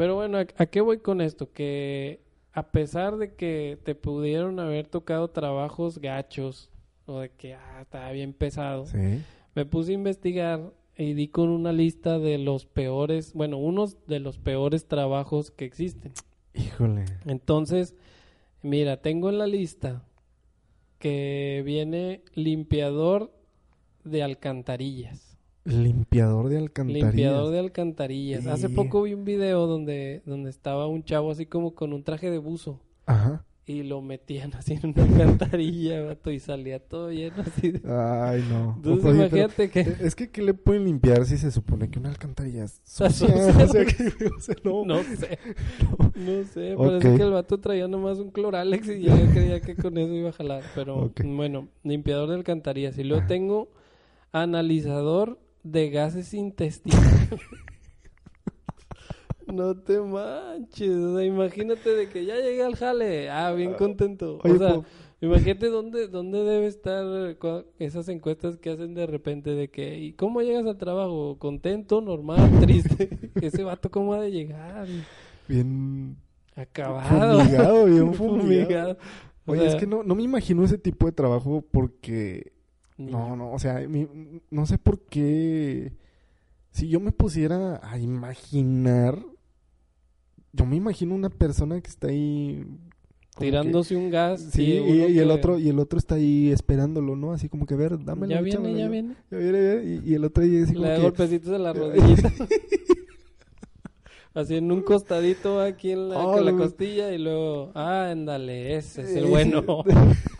Pero 0.00 0.14
bueno, 0.14 0.38
¿a, 0.38 0.46
a 0.56 0.64
qué 0.64 0.80
voy 0.80 0.96
con 1.00 1.20
esto? 1.20 1.52
Que 1.52 2.22
a 2.54 2.70
pesar 2.70 3.18
de 3.18 3.34
que 3.34 3.78
te 3.84 3.94
pudieron 3.94 4.58
haber 4.58 4.86
tocado 4.86 5.28
trabajos 5.28 5.98
gachos 5.98 6.70
o 7.04 7.20
de 7.20 7.28
que 7.28 7.52
ah, 7.52 7.82
estaba 7.82 8.10
bien 8.10 8.32
pesado, 8.32 8.86
Sí. 8.86 9.20
me 9.54 9.66
puse 9.66 9.90
a 9.90 9.96
investigar 9.96 10.72
y 10.96 11.12
di 11.12 11.28
con 11.28 11.50
una 11.50 11.72
lista 11.74 12.18
de 12.18 12.38
los 12.38 12.64
peores, 12.64 13.34
bueno, 13.34 13.58
unos 13.58 13.98
de 14.06 14.20
los 14.20 14.38
peores 14.38 14.86
trabajos 14.88 15.50
que 15.50 15.66
existen. 15.66 16.12
Híjole. 16.54 17.04
Entonces, 17.26 17.94
mira, 18.62 19.02
tengo 19.02 19.28
en 19.28 19.36
la 19.36 19.46
lista 19.46 20.02
que 20.98 21.62
viene 21.66 22.22
limpiador 22.32 23.32
de 24.04 24.22
alcantarillas. 24.22 25.29
Limpiador 25.72 26.48
de 26.48 26.58
alcantarillas. 26.58 27.14
Limpiador 27.14 27.52
de 27.52 27.58
alcantarillas. 27.58 28.46
Hace 28.46 28.68
poco 28.68 29.02
vi 29.02 29.14
un 29.14 29.24
video 29.24 29.66
donde, 29.66 30.22
donde 30.26 30.50
estaba 30.50 30.86
un 30.86 31.04
chavo 31.04 31.30
así 31.30 31.46
como 31.46 31.74
con 31.74 31.92
un 31.92 32.02
traje 32.02 32.30
de 32.30 32.38
buzo 32.38 32.80
Ajá. 33.06 33.44
y 33.66 33.82
lo 33.84 34.02
metían 34.02 34.52
así 34.54 34.74
en 34.82 34.90
una 34.90 35.04
alcantarilla, 35.24 36.02
vato, 36.02 36.30
y 36.30 36.40
salía 36.40 36.80
todo 36.80 37.10
lleno 37.12 37.42
así 37.42 37.70
de... 37.72 37.80
Ay, 37.88 38.44
no. 38.50 38.74
Entonces 38.76 39.04
Oye, 39.04 39.12
pero 39.12 39.14
imagínate 39.14 39.70
que... 39.70 39.80
Es 40.04 40.14
que, 40.14 40.30
¿qué 40.30 40.42
le 40.42 40.54
pueden 40.54 40.84
limpiar 40.84 41.24
si 41.24 41.36
se 41.38 41.50
supone 41.50 41.88
que 41.90 41.98
una 41.98 42.08
alcantarilla 42.10 42.64
es 42.64 42.80
sucia? 42.84 43.28
o 43.64 43.66
sea, 43.68 43.84
que, 43.84 44.26
o 44.26 44.40
sea, 44.40 44.56
no. 44.64 44.84
No 44.84 45.02
sé, 45.02 45.38
no 46.16 46.44
sé, 46.44 46.74
parece 46.76 47.08
Ok. 47.10 47.16
que 47.16 47.22
el 47.22 47.30
vato 47.32 47.58
traía 47.60 47.86
nomás 47.86 48.18
un 48.18 48.30
cloralex 48.30 48.88
y 48.88 49.02
ya 49.02 49.32
creía 49.32 49.60
que 49.60 49.76
con 49.76 49.96
eso 49.98 50.12
iba 50.14 50.30
a 50.30 50.32
jalar. 50.32 50.62
Pero 50.74 51.12
bueno, 51.24 51.68
limpiador 51.84 52.28
de 52.28 52.34
alcantarillas. 52.36 52.98
Y 52.98 53.04
luego 53.04 53.20
Ajá. 53.20 53.28
tengo 53.28 53.68
analizador 54.32 55.38
de 55.62 55.90
gases 55.90 56.34
intestinales. 56.34 57.30
no 59.46 59.76
te 59.76 60.00
manches, 60.00 60.90
o 60.90 61.16
sea, 61.16 61.26
imagínate 61.26 61.94
de 61.94 62.08
que 62.08 62.24
ya 62.24 62.36
llegué 62.36 62.62
al 62.62 62.76
jale, 62.76 63.30
ah, 63.30 63.52
bien 63.52 63.74
contento. 63.74 64.38
Oye, 64.44 64.54
o 64.54 64.58
sea, 64.58 64.74
po- 64.74 64.84
imagínate 65.20 65.68
dónde, 65.68 66.08
dónde 66.08 66.44
debe 66.44 66.66
estar 66.66 67.04
esas 67.78 68.08
encuestas 68.08 68.56
que 68.58 68.70
hacen 68.70 68.94
de 68.94 69.06
repente 69.06 69.50
de 69.50 69.68
que, 69.68 69.98
¿y 69.98 70.12
cómo 70.12 70.40
llegas 70.42 70.66
al 70.66 70.78
trabajo? 70.78 71.36
¿Contento, 71.38 72.00
normal, 72.00 72.38
triste? 72.60 73.30
Ese 73.40 73.64
vato, 73.64 73.90
¿cómo 73.90 74.14
ha 74.14 74.20
de 74.20 74.30
llegar? 74.30 74.86
Bien 75.48 76.16
Acabado. 76.54 77.40
fumigado, 77.40 77.84
bien 77.86 78.14
fumigado. 78.14 78.98
Oye, 79.46 79.62
sea, 79.62 79.68
es 79.70 79.74
que 79.76 79.86
no, 79.86 80.04
no 80.04 80.14
me 80.14 80.22
imagino 80.22 80.62
ese 80.64 80.78
tipo 80.78 81.06
de 81.06 81.12
trabajo 81.12 81.64
porque... 81.72 82.52
No, 83.06 83.36
no, 83.36 83.52
o 83.52 83.58
sea, 83.58 83.80
mi- 83.88 84.08
no 84.50 84.66
sé 84.66 84.78
por 84.78 85.00
qué... 85.00 85.92
Si 86.70 86.88
yo 86.88 87.00
me 87.00 87.12
pusiera 87.12 87.80
a 87.82 87.98
imaginar... 87.98 89.18
Yo 90.52 90.66
me 90.66 90.76
imagino 90.76 91.14
una 91.14 91.30
persona 91.30 91.80
que 91.80 91.88
está 91.88 92.08
ahí... 92.08 92.64
como 93.34 93.44
tirándose 93.46 93.96
un 93.96 94.10
gas. 94.10 94.40
sí, 94.52 94.64
y, 94.64 94.92
y 95.12 95.18
el 95.18 95.28
que- 95.28 95.32
otro 95.32 95.58
y 95.58 95.68
el 95.68 95.78
otro 95.78 95.98
está 95.98 96.16
ahí 96.16 96.50
esperándolo, 96.50 97.16
¿no? 97.16 97.32
Así 97.32 97.48
como 97.48 97.66
que, 97.66 97.74
a 97.74 97.76
ver, 97.76 98.04
dámelo, 98.04 98.32
Ya 98.34 98.40
viene, 98.40 98.74
ya 98.76 98.88
viene. 98.88 99.14
ya 99.30 99.38
viene, 99.38 99.82
y, 100.04 100.10
y 100.10 100.14
el 100.14 100.24
otro 100.24 100.42
ahí 100.42 100.62
así 100.62 100.72
como 100.74 100.84
Le 100.86 100.90
da 100.90 100.96
que... 100.96 101.02
golpecitos 101.02 101.54
en 101.54 101.62
la 101.62 101.72
rodillita. 101.74 102.32
Así 104.32 104.54
en 104.56 104.70
un 104.70 104.82
costadito 104.82 105.60
aquí 105.60 105.90
en 105.90 106.08
la, 106.10 106.18
Oh, 106.24 106.34
con 106.34 106.44
la 106.44 106.52
no. 106.52 106.58
costilla 106.58 107.12
y 107.12 107.18
luego, 107.18 107.72
ah, 107.74 108.10
ándale, 108.12 108.76
ese 108.76 109.02
es 109.02 109.16
el 109.16 109.24
Eh, 109.24 109.28
bueno. 109.28 109.64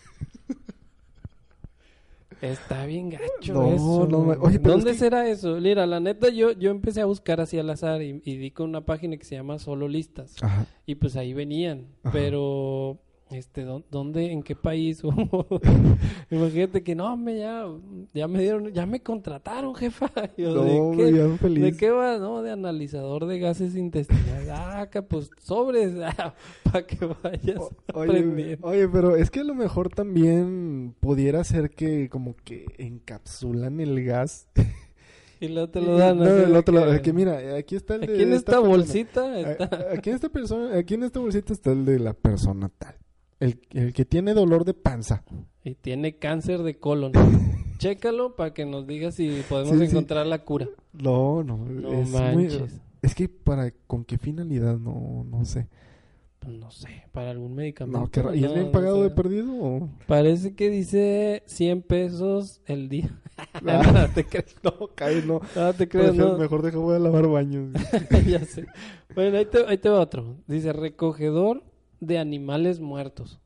Está 2.41 2.85
bien 2.87 3.09
gacho 3.09 3.53
No, 3.53 3.67
eso. 3.73 4.07
no, 4.09 4.23
güey. 4.23 4.37
oye, 4.41 4.59
pero 4.59 4.75
¿Dónde 4.75 4.91
es 4.91 4.97
que- 4.97 5.03
será 5.03 5.29
eso? 5.29 5.57
Mira, 5.61 5.85
la 5.85 5.99
neta, 5.99 6.29
yo, 6.29 6.51
yo 6.53 6.71
empecé 6.71 7.01
a 7.01 7.05
buscar 7.05 7.39
así 7.39 7.59
al 7.59 7.69
azar 7.69 8.01
y, 8.01 8.21
y 8.25 8.37
di 8.37 8.51
con 8.51 8.69
una 8.69 8.81
página 8.85 9.15
que 9.17 9.25
se 9.25 9.35
llama 9.35 9.59
Solo 9.59 9.87
Listas. 9.87 10.35
Ajá. 10.41 10.65
Y 10.85 10.95
pues 10.95 11.15
ahí 11.15 11.33
venían. 11.33 11.87
Ajá. 12.03 12.11
Pero, 12.13 12.97
este, 13.31 13.63
¿dó- 13.63 13.83
¿dónde, 13.89 14.31
en 14.31 14.43
qué 14.43 14.55
país? 14.55 15.01
Imagínate 16.29 16.83
que 16.83 16.95
no, 16.95 17.15
me 17.17 17.37
ya, 17.39 17.65
ya 18.13 18.27
me 18.27 18.39
dieron, 18.41 18.71
ya 18.73 18.85
me 18.85 19.01
contrataron, 19.01 19.73
jefa. 19.75 20.11
Yo, 20.37 20.53
No, 20.55 20.95
¿de, 21.03 21.11
qué, 21.13 21.37
feliz. 21.37 21.63
¿De 21.63 21.77
qué 21.77 21.89
va? 21.91 22.17
No, 22.17 22.41
de 22.41 22.51
analizador 22.51 23.25
de 23.25 23.39
gases 23.39 23.75
intestinales. 23.75 24.49
Ah, 24.73 24.87
pues 25.07 25.29
sobres, 25.41 25.93
para 26.63 26.85
que 26.85 27.05
vayas 27.05 27.57
O- 27.57 27.71
Oye, 27.93 28.09
aprendiendo. 28.09 28.67
oye, 28.67 28.87
pero 28.89 29.15
es 29.15 29.29
que 29.29 29.41
a 29.41 29.43
lo 29.43 29.53
mejor 29.55 29.89
también 29.89 30.93
pudiera 30.99 31.43
ser 31.43 31.69
que 31.69 32.09
como 32.09 32.35
que 32.43 32.65
encapsulan 32.77 33.79
el 33.79 34.03
gas. 34.03 34.47
Y 35.39 35.47
luego 35.47 35.69
te 35.69 35.81
lo 35.81 35.97
dan. 35.97 36.17
No, 36.19 36.25
el 36.25 36.55
otro 36.55 36.73
lado, 36.75 36.91
que- 36.93 37.01
que 37.01 37.13
mira, 37.13 37.55
aquí 37.57 37.75
está 37.75 37.95
el 37.95 38.01
de 38.01 38.13
Aquí 38.13 38.23
en 38.23 38.33
esta 38.33 38.59
bolsita 38.59 39.39
está. 39.39 39.87
Aquí 39.93 40.09
en 40.09 40.15
esta 40.15 40.29
persona, 40.29 40.77
aquí 40.77 40.93
en 40.95 41.03
esta 41.03 41.19
bolsita 41.19 41.53
está 41.53 41.71
el 41.71 41.85
de 41.85 41.99
la 41.99 42.13
persona 42.13 42.69
tal. 42.77 42.95
El, 43.41 43.59
el 43.71 43.93
que 43.93 44.05
tiene 44.05 44.33
dolor 44.33 44.63
de 44.63 44.73
panza. 44.73 45.23
Y 45.63 45.75
tiene 45.75 46.15
cáncer 46.17 46.63
de 46.63 46.77
colon. 46.79 47.11
Chécalo 47.79 48.35
para 48.35 48.53
que 48.53 48.65
nos 48.65 48.87
diga 48.87 49.11
si 49.11 49.41
podemos 49.49 49.73
Sí, 49.73 49.79
sí. 49.79 49.91
encontrar 49.91 50.25
la 50.27 50.43
cura. 50.45 50.67
No, 50.93 51.43
no, 51.43 51.57
No 51.57 51.91
es 51.93 52.09
muy- 52.09 52.19
manches. 52.47 52.79
es 53.01 53.15
que 53.15 53.27
para 53.27 53.71
con 53.87 54.05
qué 54.05 54.17
finalidad 54.17 54.77
no 54.77 55.25
no 55.29 55.43
sé. 55.45 55.67
Pues 56.39 56.57
no 56.57 56.71
sé, 56.71 57.03
para 57.11 57.29
algún 57.31 57.53
medicamento. 57.53 58.23
No, 58.23 58.33
¿y 58.33 58.43
es 58.43 58.51
bien 58.53 58.65
no 58.67 58.71
pagado 58.71 58.97
sé. 58.97 59.03
de 59.03 59.09
perdido 59.11 59.53
o? 59.59 59.89
Parece 60.07 60.55
que 60.55 60.69
dice 60.71 61.43
100 61.45 61.81
pesos 61.83 62.61
el 62.65 62.87
día. 62.89 63.09
Ah. 63.65 64.07
no 64.07 64.13
te 64.13 64.23
crees. 64.25 64.55
No, 64.63 64.71
cae, 64.95 65.23
no. 65.23 65.41
No 65.55 65.73
te 65.73 65.87
crees, 65.87 66.09
Prefiero- 66.09 66.33
no. 66.33 66.37
Mejor 66.37 66.61
dejo 66.61 66.81
voy 66.81 66.95
a 66.95 66.99
lavar 66.99 67.27
baños. 67.27 67.73
ya 68.27 68.43
sé. 68.45 68.67
Bueno, 69.15 69.37
ahí 69.37 69.45
te, 69.45 69.65
ahí 69.65 69.77
te 69.79 69.89
va 69.89 69.99
otro. 69.99 70.35
Dice 70.47 70.71
recogedor 70.73 71.63
de 72.01 72.17
animales 72.19 72.81
muertos. 72.81 73.39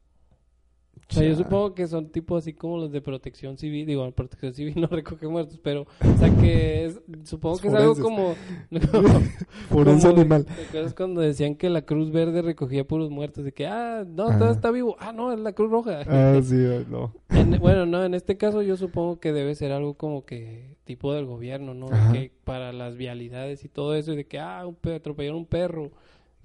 O 1.08 1.14
sea, 1.14 1.28
yo 1.28 1.36
supongo 1.36 1.76
que 1.76 1.86
son 1.86 2.10
tipo 2.10 2.36
así 2.36 2.54
como 2.54 2.78
los 2.78 2.92
de 2.92 3.00
protección 3.00 3.60
civil. 3.60 3.86
Digo, 3.86 4.10
protección 4.14 4.54
civil 4.56 4.74
no 4.82 4.88
recoge 4.88 5.28
muertos, 5.28 5.60
pero, 5.62 5.82
o 5.84 6.18
sea, 6.18 6.36
que 6.36 6.86
es, 6.86 7.00
supongo 7.26 7.60
que 7.60 7.68
es 7.68 7.74
algo 7.76 7.96
como. 7.96 8.34
Forense 9.70 10.08
como- 10.10 10.20
animal. 10.22 10.46
¿Te 10.46 10.64
acuerdas 10.68 10.94
cuando 10.96 11.22
decían 11.22 11.56
que 11.56 11.70
la 11.70 11.84
Cruz 11.84 12.12
Verde 12.12 12.42
recogía 12.42 12.88
puros 12.88 13.12
muertos? 13.12 13.44
De 13.44 13.52
que, 13.52 13.68
ah, 13.68 14.04
no, 14.08 14.30
Ajá. 14.30 14.40
todo 14.40 14.52
está 14.52 14.72
vivo. 14.72 14.96
Ah, 15.00 15.12
no, 15.12 15.32
es 15.32 15.40
la 15.40 15.54
Cruz 15.54 15.70
Roja. 15.70 16.02
Ah, 16.08 16.40
sí, 16.44 16.56
no. 16.90 17.14
En- 17.30 17.60
bueno, 17.60 17.86
no, 17.86 18.04
en 18.04 18.14
este 18.16 18.38
caso 18.38 18.62
yo 18.64 18.76
supongo 18.78 19.20
que 19.20 19.32
debe 19.32 19.54
ser 19.54 19.72
algo 19.74 19.94
como 19.96 20.26
que 20.26 20.76
tipo 20.86 21.14
del 21.14 21.26
gobierno, 21.26 21.74
¿no? 21.76 21.88
De 21.88 22.14
que 22.14 22.32
para 22.44 22.72
las 22.74 22.96
vialidades 22.96 23.64
y 23.64 23.70
todo 23.70 23.96
eso, 23.96 24.14
y 24.14 24.16
de 24.16 24.26
que, 24.26 24.40
ah, 24.40 24.66
un 24.66 24.76
pe- 24.76 24.96
atropellaron 24.96 25.38
un 25.40 25.46
perro. 25.46 25.92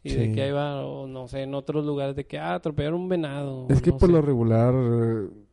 Y 0.02 0.14
de 0.14 0.32
que 0.32 0.42
ahí 0.42 0.50
va, 0.52 0.84
o 0.86 1.06
no 1.06 1.28
sé, 1.28 1.42
en 1.42 1.54
otros 1.54 1.84
lugares 1.84 2.16
de 2.16 2.26
que, 2.26 2.38
ah, 2.38 2.54
atropellaron 2.54 3.02
un 3.02 3.08
venado. 3.08 3.66
Es 3.68 3.82
que 3.82 3.90
no 3.90 3.98
por 3.98 4.08
sé. 4.08 4.14
lo 4.14 4.22
regular, 4.22 4.74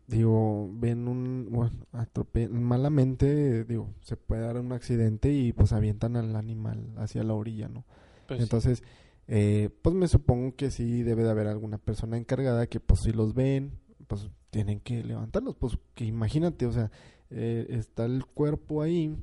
digo, 0.08 0.70
ven 0.74 1.08
un, 1.08 1.48
bueno, 1.52 1.72
atrope- 1.92 2.50
malamente, 2.50 3.66
digo, 3.66 3.90
se 4.02 4.16
puede 4.16 4.42
dar 4.44 4.58
un 4.58 4.72
accidente 4.72 5.34
y 5.34 5.52
pues 5.52 5.74
avientan 5.74 6.16
al 6.16 6.36
animal 6.36 6.88
hacia 6.98 7.24
la 7.24 7.34
orilla, 7.34 7.68
¿no? 7.68 7.84
Pues 8.28 8.38
sí. 8.40 8.44
Entonces, 8.44 8.84
eh, 9.28 9.70
pues 9.82 9.94
me 9.96 10.08
supongo 10.08 10.56
que 10.56 10.72
sí 10.72 11.04
debe 11.04 11.24
de 11.24 11.30
haber 11.32 11.48
alguna 11.48 11.78
persona 11.78 12.16
encargada 12.18 12.68
que 12.68 12.80
pues 12.80 13.02
si 13.02 13.12
los 13.12 13.34
ven, 13.34 13.74
pues 14.08 14.30
tienen 14.50 14.80
que 14.80 15.04
levantarlos, 15.04 15.56
pues 15.56 15.78
que 15.94 16.06
imagínate, 16.06 16.66
o 16.66 16.72
sea, 16.72 16.90
eh, 17.30 17.66
está 17.70 18.06
el 18.06 18.26
cuerpo 18.26 18.82
ahí 18.82 19.14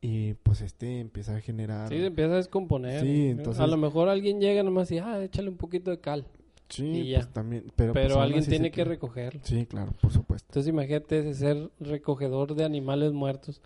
y 0.00 0.34
pues 0.34 0.60
este 0.62 1.00
empieza 1.00 1.36
a 1.36 1.40
generar... 1.40 1.88
Sí, 1.88 1.98
se 1.98 2.06
empieza 2.06 2.32
a 2.32 2.36
descomponer. 2.36 3.02
Sí, 3.02 3.28
entonces- 3.28 3.60
A 3.60 3.66
lo 3.66 3.76
mejor 3.76 4.08
alguien 4.08 4.40
llega 4.40 4.62
nomás 4.62 4.90
y, 4.92 4.98
ah, 4.98 5.22
échale 5.22 5.48
un 5.50 5.56
poquito 5.56 5.90
de 5.90 5.98
cal. 6.00 6.26
Sí, 6.68 6.84
y 6.86 7.12
pues 7.14 7.26
ya. 7.26 7.32
también, 7.32 7.64
pero, 7.74 7.92
Pero, 7.92 8.14
pues, 8.14 8.16
alguien 8.24 8.44
tiene 8.46 8.70
que 8.70 8.84
recogerlo. 8.84 9.40
Sí, 9.44 9.66
claro, 9.66 9.92
por 10.00 10.12
supuesto. 10.12 10.46
Entonces 10.50 10.70
imagínate 10.70 11.18
ese 11.18 11.34
ser 11.34 11.70
recogedor 11.80 12.54
de 12.54 12.64
animales 12.64 13.12
muertos. 13.12 13.60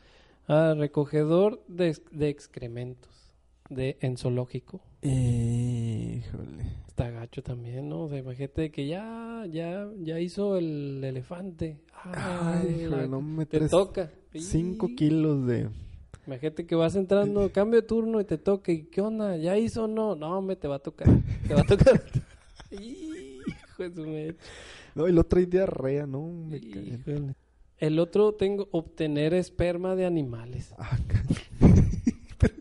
Ah, 0.49 0.75
recogedor 0.77 1.63
de, 1.69 1.97
de 2.13 2.29
excrementos. 2.31 3.11
De 3.71 3.97
en 4.01 4.17
zoológico. 4.19 4.81
Híjole. 5.03 6.65
Está 6.87 7.11
gacho 7.11 7.43
también, 7.43 7.89
¿no? 7.89 8.03
O 8.05 8.09
sea, 8.09 8.19
imagínate 8.19 8.71
que 8.71 8.87
ya, 8.87 9.45
ya, 9.51 9.89
ya 10.01 10.21
hizo 10.21 10.57
el 10.57 11.03
elefante. 11.03 11.79
Ah, 11.93 12.61
Ay, 12.63 12.83
híjole, 12.85 13.09
no 13.09 13.21
me 13.21 13.47
te 13.47 13.69
toca. 13.69 14.11
cinco 14.35 14.89
kilos 14.97 15.47
de... 15.47 15.69
Imagínate 16.27 16.67
que 16.67 16.75
vas 16.75 16.97
entrando, 16.97 17.51
cambio 17.53 17.81
de 17.81 17.87
turno 17.87 18.21
y 18.21 18.25
te 18.25 18.39
toca. 18.39 18.73
¿Y 18.73 18.85
qué 18.85 19.01
onda? 19.01 19.37
¿Ya 19.37 19.57
hizo 19.59 19.85
o 19.85 19.89
no? 19.89 20.15
No, 20.17 20.39
hombre, 20.39 20.57
te 20.57 20.69
va 20.69 20.77
a 20.77 20.79
tocar. 20.81 21.09
Te 21.47 21.55
va 21.55 21.61
a 21.63 21.65
tocar. 21.65 22.03
Hijo 22.71 23.89
de 23.89 23.95
su. 23.95 24.37
No, 24.95 25.09
y 25.09 25.13
lo 25.13 25.25
trae 25.25 25.47
diarrea, 25.47 26.07
¿no? 26.07 26.29
Me 26.29 26.61
cae. 26.61 26.83
Híjole. 26.83 27.35
El 27.79 27.99
otro 27.99 28.35
tengo 28.35 28.69
obtener 28.73 29.35
esperma 29.35 29.97
de 29.97 30.07
animales. 30.07 30.75
Ah, 30.79 30.99
Pero, 32.39 32.55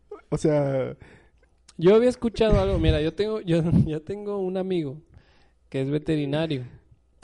o 0.30 0.38
sea, 0.38 0.96
Yo 1.76 1.94
había 1.96 2.08
escuchado 2.10 2.60
algo, 2.60 2.78
mira, 2.78 3.00
yo 3.02 3.14
tengo, 3.14 3.40
yo, 3.40 3.62
yo 3.86 4.02
tengo 4.02 4.38
un 4.38 4.56
amigo 4.56 5.02
que 5.68 5.82
es 5.82 5.90
veterinario 5.90 6.64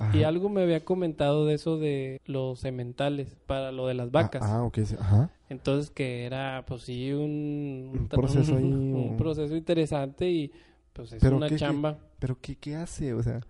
ajá. 0.00 0.16
y 0.16 0.24
algo 0.24 0.48
me 0.48 0.62
había 0.62 0.84
comentado 0.84 1.46
de 1.46 1.54
eso 1.54 1.78
de 1.78 2.20
los 2.26 2.58
sementales 2.58 3.36
para 3.46 3.70
lo 3.72 3.86
de 3.86 3.94
las 3.94 4.10
vacas. 4.10 4.42
Ah, 4.44 4.56
ah, 4.56 4.62
ok, 4.64 4.78
ajá. 4.98 5.30
Entonces 5.48 5.90
que 5.90 6.24
era, 6.24 6.64
pues 6.66 6.82
sí, 6.82 7.12
un, 7.12 7.90
Un 8.00 8.08
proceso 8.08 8.56
ahí, 8.56 8.64
un 8.72 9.10
o- 9.14 9.16
proceso 9.16 9.54
interesante 9.56 10.28
y 10.30 10.50
pues 10.92 11.12
es 11.12 11.20
Pero 11.22 11.36
una 11.36 11.46
qué- 11.48 11.54
qué- 11.54 11.60
chamba. 11.60 11.98
Pero 12.18 12.36
¿qué, 12.40 12.56
qué 12.56 12.74
hace? 12.76 13.14
O 13.14 13.22
sea, 13.22 13.40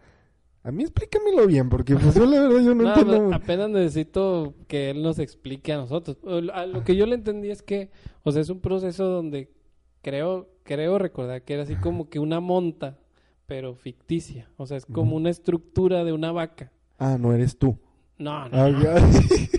a 0.62 0.71
mí 0.71 0.83
explícamelo 0.83 1.47
bien, 1.47 1.69
porque 1.71 1.97
pues 1.97 2.14
yo 2.14 2.26
la 2.26 2.40
verdad 2.42 2.61
yo 2.61 2.75
no 2.75 2.83
No, 2.85 2.88
entiendo. 2.95 3.35
apenas 3.35 3.71
necesito 3.71 4.54
que 4.69 4.90
él 4.90 5.02
nos 5.02 5.19
explique 5.19 5.73
a 5.73 5.78
nosotros. 5.78 6.19
A 6.52 6.66
lo 6.66 6.85
que 6.85 6.97
yo 6.97 7.07
le 7.07 7.14
entendí 7.14 7.50
es 7.50 7.62
que, 7.62 7.90
o 8.23 8.30
sea, 8.33 8.42
es 8.42 8.50
un 8.50 8.61
proceso 8.61 9.04
donde 9.07 9.50
creo, 10.02 10.49
creo 10.62 10.99
recordar 10.99 11.42
que 11.42 11.54
era 11.54 11.62
así 11.64 11.76
como 11.76 12.09
que 12.11 12.19
una 12.19 12.40
monta, 12.40 12.99
pero 13.50 13.75
ficticia. 13.75 14.49
O 14.59 14.64
sea, 14.64 14.76
es 14.76 14.87
como 14.87 15.16
una 15.16 15.28
estructura 15.28 16.04
de 16.04 16.12
una 16.12 16.30
vaca. 16.30 16.71
Ah, 17.00 17.19
no 17.19 17.33
eres 17.33 17.59
tú. 17.59 17.76
No, 18.16 18.49
no. 18.49 18.57
Ah, 18.57 18.71
no. 18.71 18.78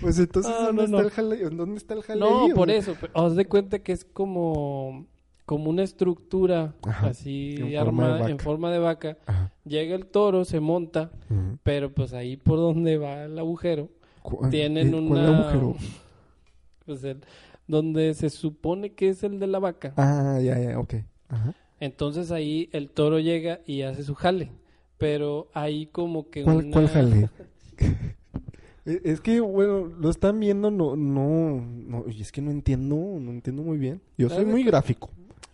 pues 0.00 0.18
entonces, 0.18 0.50
Ah, 0.56 0.66
¿dónde, 0.68 0.88
no, 0.88 1.00
está 1.02 1.20
no. 1.22 1.32
El. 1.34 1.54
¿dónde 1.54 1.76
está 1.76 1.92
el 1.92 2.00
jale? 2.02 2.20
No, 2.20 2.46
por 2.54 2.70
eso. 2.70 2.96
pero 2.98 3.12
Haz 3.14 3.34
de 3.36 3.44
cuenta 3.44 3.80
que 3.80 3.92
es 3.92 4.06
como, 4.06 5.04
como 5.44 5.68
una 5.68 5.82
estructura 5.82 6.74
Ajá, 6.82 7.08
así 7.08 7.56
en 7.58 7.58
forma 7.58 7.68
de 7.68 7.78
armada 7.78 8.30
en 8.30 8.38
forma 8.38 8.70
de 8.72 8.78
vaca. 8.78 9.18
Ajá. 9.26 9.52
Llega 9.66 9.94
el 9.96 10.06
toro, 10.06 10.46
se 10.46 10.60
monta, 10.60 11.10
pero 11.62 11.92
pues 11.92 12.14
ahí 12.14 12.38
por 12.38 12.56
donde 12.58 12.96
va 12.96 13.24
el 13.24 13.38
agujero, 13.38 13.90
¿Cu- 14.22 14.48
tienen 14.48 14.94
eh, 14.94 14.96
una... 14.96 15.08
¿Cuál 15.08 15.34
agujero? 15.34 15.76
Pues 16.86 17.04
el- 17.04 17.22
donde 17.66 18.14
se 18.14 18.30
supone 18.30 18.94
que 18.94 19.10
es 19.10 19.22
el 19.24 19.38
de 19.40 19.46
la 19.46 19.58
vaca. 19.58 19.92
Ah, 19.98 20.38
ya, 20.42 20.58
ya, 20.58 20.78
ok. 20.78 20.94
Ajá. 21.28 21.52
Entonces 21.80 22.30
ahí 22.30 22.68
el 22.72 22.90
toro 22.90 23.18
llega 23.18 23.60
y 23.66 23.82
hace 23.82 24.02
su 24.02 24.14
jale. 24.14 24.50
Pero 24.98 25.48
ahí 25.52 25.86
como 25.86 26.30
que 26.30 26.42
¿Cuál, 26.42 26.56
una... 26.58 26.70
cuál 26.70 26.88
jale? 26.88 27.30
Eh, 28.88 29.00
es 29.02 29.20
que, 29.20 29.40
bueno, 29.40 29.86
lo 29.98 30.10
están 30.10 30.38
viendo, 30.38 30.70
no, 30.70 30.94
no, 30.94 31.60
no, 31.60 32.04
y 32.08 32.22
es 32.22 32.30
que 32.30 32.40
no 32.40 32.52
entiendo, 32.52 32.94
no 32.94 33.32
entiendo 33.32 33.64
muy 33.64 33.78
bien. 33.78 34.00
Yo 34.16 34.28
soy 34.28 34.44
muy 34.44 34.62
gráfico. 34.62 35.10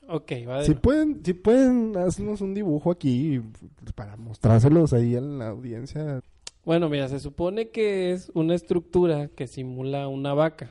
Ok, 0.06 0.32
va 0.46 0.58
de 0.58 0.66
Si 0.66 0.74
pueden, 0.74 1.24
si 1.24 1.32
pueden, 1.32 1.96
haznos 1.96 2.42
un 2.42 2.52
dibujo 2.52 2.90
aquí 2.90 3.40
pues, 3.78 3.94
para 3.94 4.18
mostrárselos 4.18 4.92
ahí 4.92 5.16
a 5.16 5.22
la 5.22 5.48
audiencia. 5.48 6.20
Bueno, 6.66 6.90
mira, 6.90 7.08
se 7.08 7.18
supone 7.18 7.70
que 7.70 8.12
es 8.12 8.30
una 8.35 8.54
estructura 8.54 9.28
que 9.28 9.46
simula 9.46 10.08
una 10.08 10.35
vaca. 10.35 10.70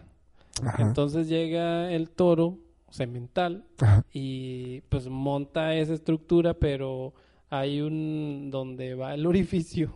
Ajá. 0.64 0.84
Entonces 0.84 1.28
llega 1.28 1.92
el 1.92 2.12
toro 2.12 2.60
semental 2.92 3.66
Ajá. 3.80 4.04
y 4.14 4.82
pues 4.90 5.08
monta 5.10 5.74
esa 5.76 5.94
estructura, 5.94 6.54
pero 6.54 7.14
hay 7.50 7.82
un 7.82 8.50
donde 8.52 8.94
va 8.96 9.14
el 9.16 9.26
orificio, 9.28 9.92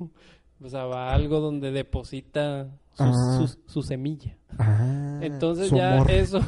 o 0.61 0.69
sea, 0.69 0.85
va 0.85 1.13
algo 1.13 1.39
donde 1.39 1.71
deposita 1.71 2.67
su, 2.93 3.03
Ah. 3.03 3.37
su- 3.47 3.59
su 3.67 3.81
semilla. 3.83 4.37
Ah, 4.57 5.19
Entonces 5.21 5.67
su 5.69 5.75
ya 5.75 5.95
amor. 5.95 6.09
eso, 6.11 6.39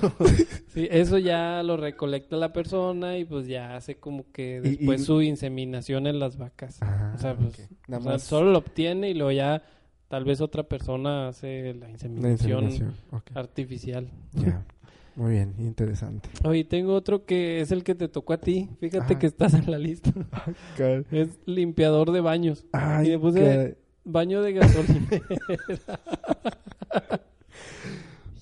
sí, 0.68 0.88
eso 0.90 1.18
ya 1.18 1.62
lo 1.64 1.76
recolecta 1.76 2.38
la 2.38 2.54
persona 2.54 3.18
y 3.18 3.26
pues 3.26 3.48
ya 3.48 3.76
hace 3.76 3.98
como 3.98 4.32
que 4.32 4.62
después 4.62 5.02
y- 5.02 5.04
su 5.06 5.22
inseminación 5.22 6.08
en 6.08 6.20
las 6.20 6.38
vacas. 6.38 6.78
Ah, 6.82 7.12
o 7.16 7.18
sea, 7.20 7.36
pues 7.36 7.60
ok. 7.60 7.72
Nada 7.90 8.00
o 8.00 8.04
sea, 8.04 8.12
más 8.14 8.24
solo 8.24 8.52
lo 8.52 8.60
obtiene 8.60 9.10
y 9.10 9.14
luego 9.14 9.32
ya 9.34 9.62
tal 10.08 10.24
vez 10.24 10.40
otra 10.40 10.64
persona 10.64 11.28
hace 11.28 11.74
la 11.74 11.88
la 11.88 11.90
inseminación, 11.92 12.94
artificial. 13.34 14.08
Muy 15.18 15.32
bien, 15.32 15.56
interesante. 15.58 16.30
Oye, 16.44 16.64
tengo 16.64 16.94
otro 16.94 17.26
que 17.26 17.60
es 17.60 17.72
el 17.72 17.84
que 17.84 17.96
te 17.96 18.08
tocó 18.08 18.34
a 18.34 18.38
ti. 18.38 18.70
Fíjate 18.80 19.18
que 19.18 19.26
estás 19.26 19.56
en 19.56 19.70
la 19.70 19.80
lista. 19.80 20.14
Es 21.12 21.40
limpiador 21.46 22.12
de 22.12 22.22
baños. 22.22 22.64
y 22.66 22.68
Ay, 22.74 23.08
le 23.10 23.20
puse 23.20 23.78
baño 24.06 24.42
de 24.44 24.54
gasolina. 24.54 25.08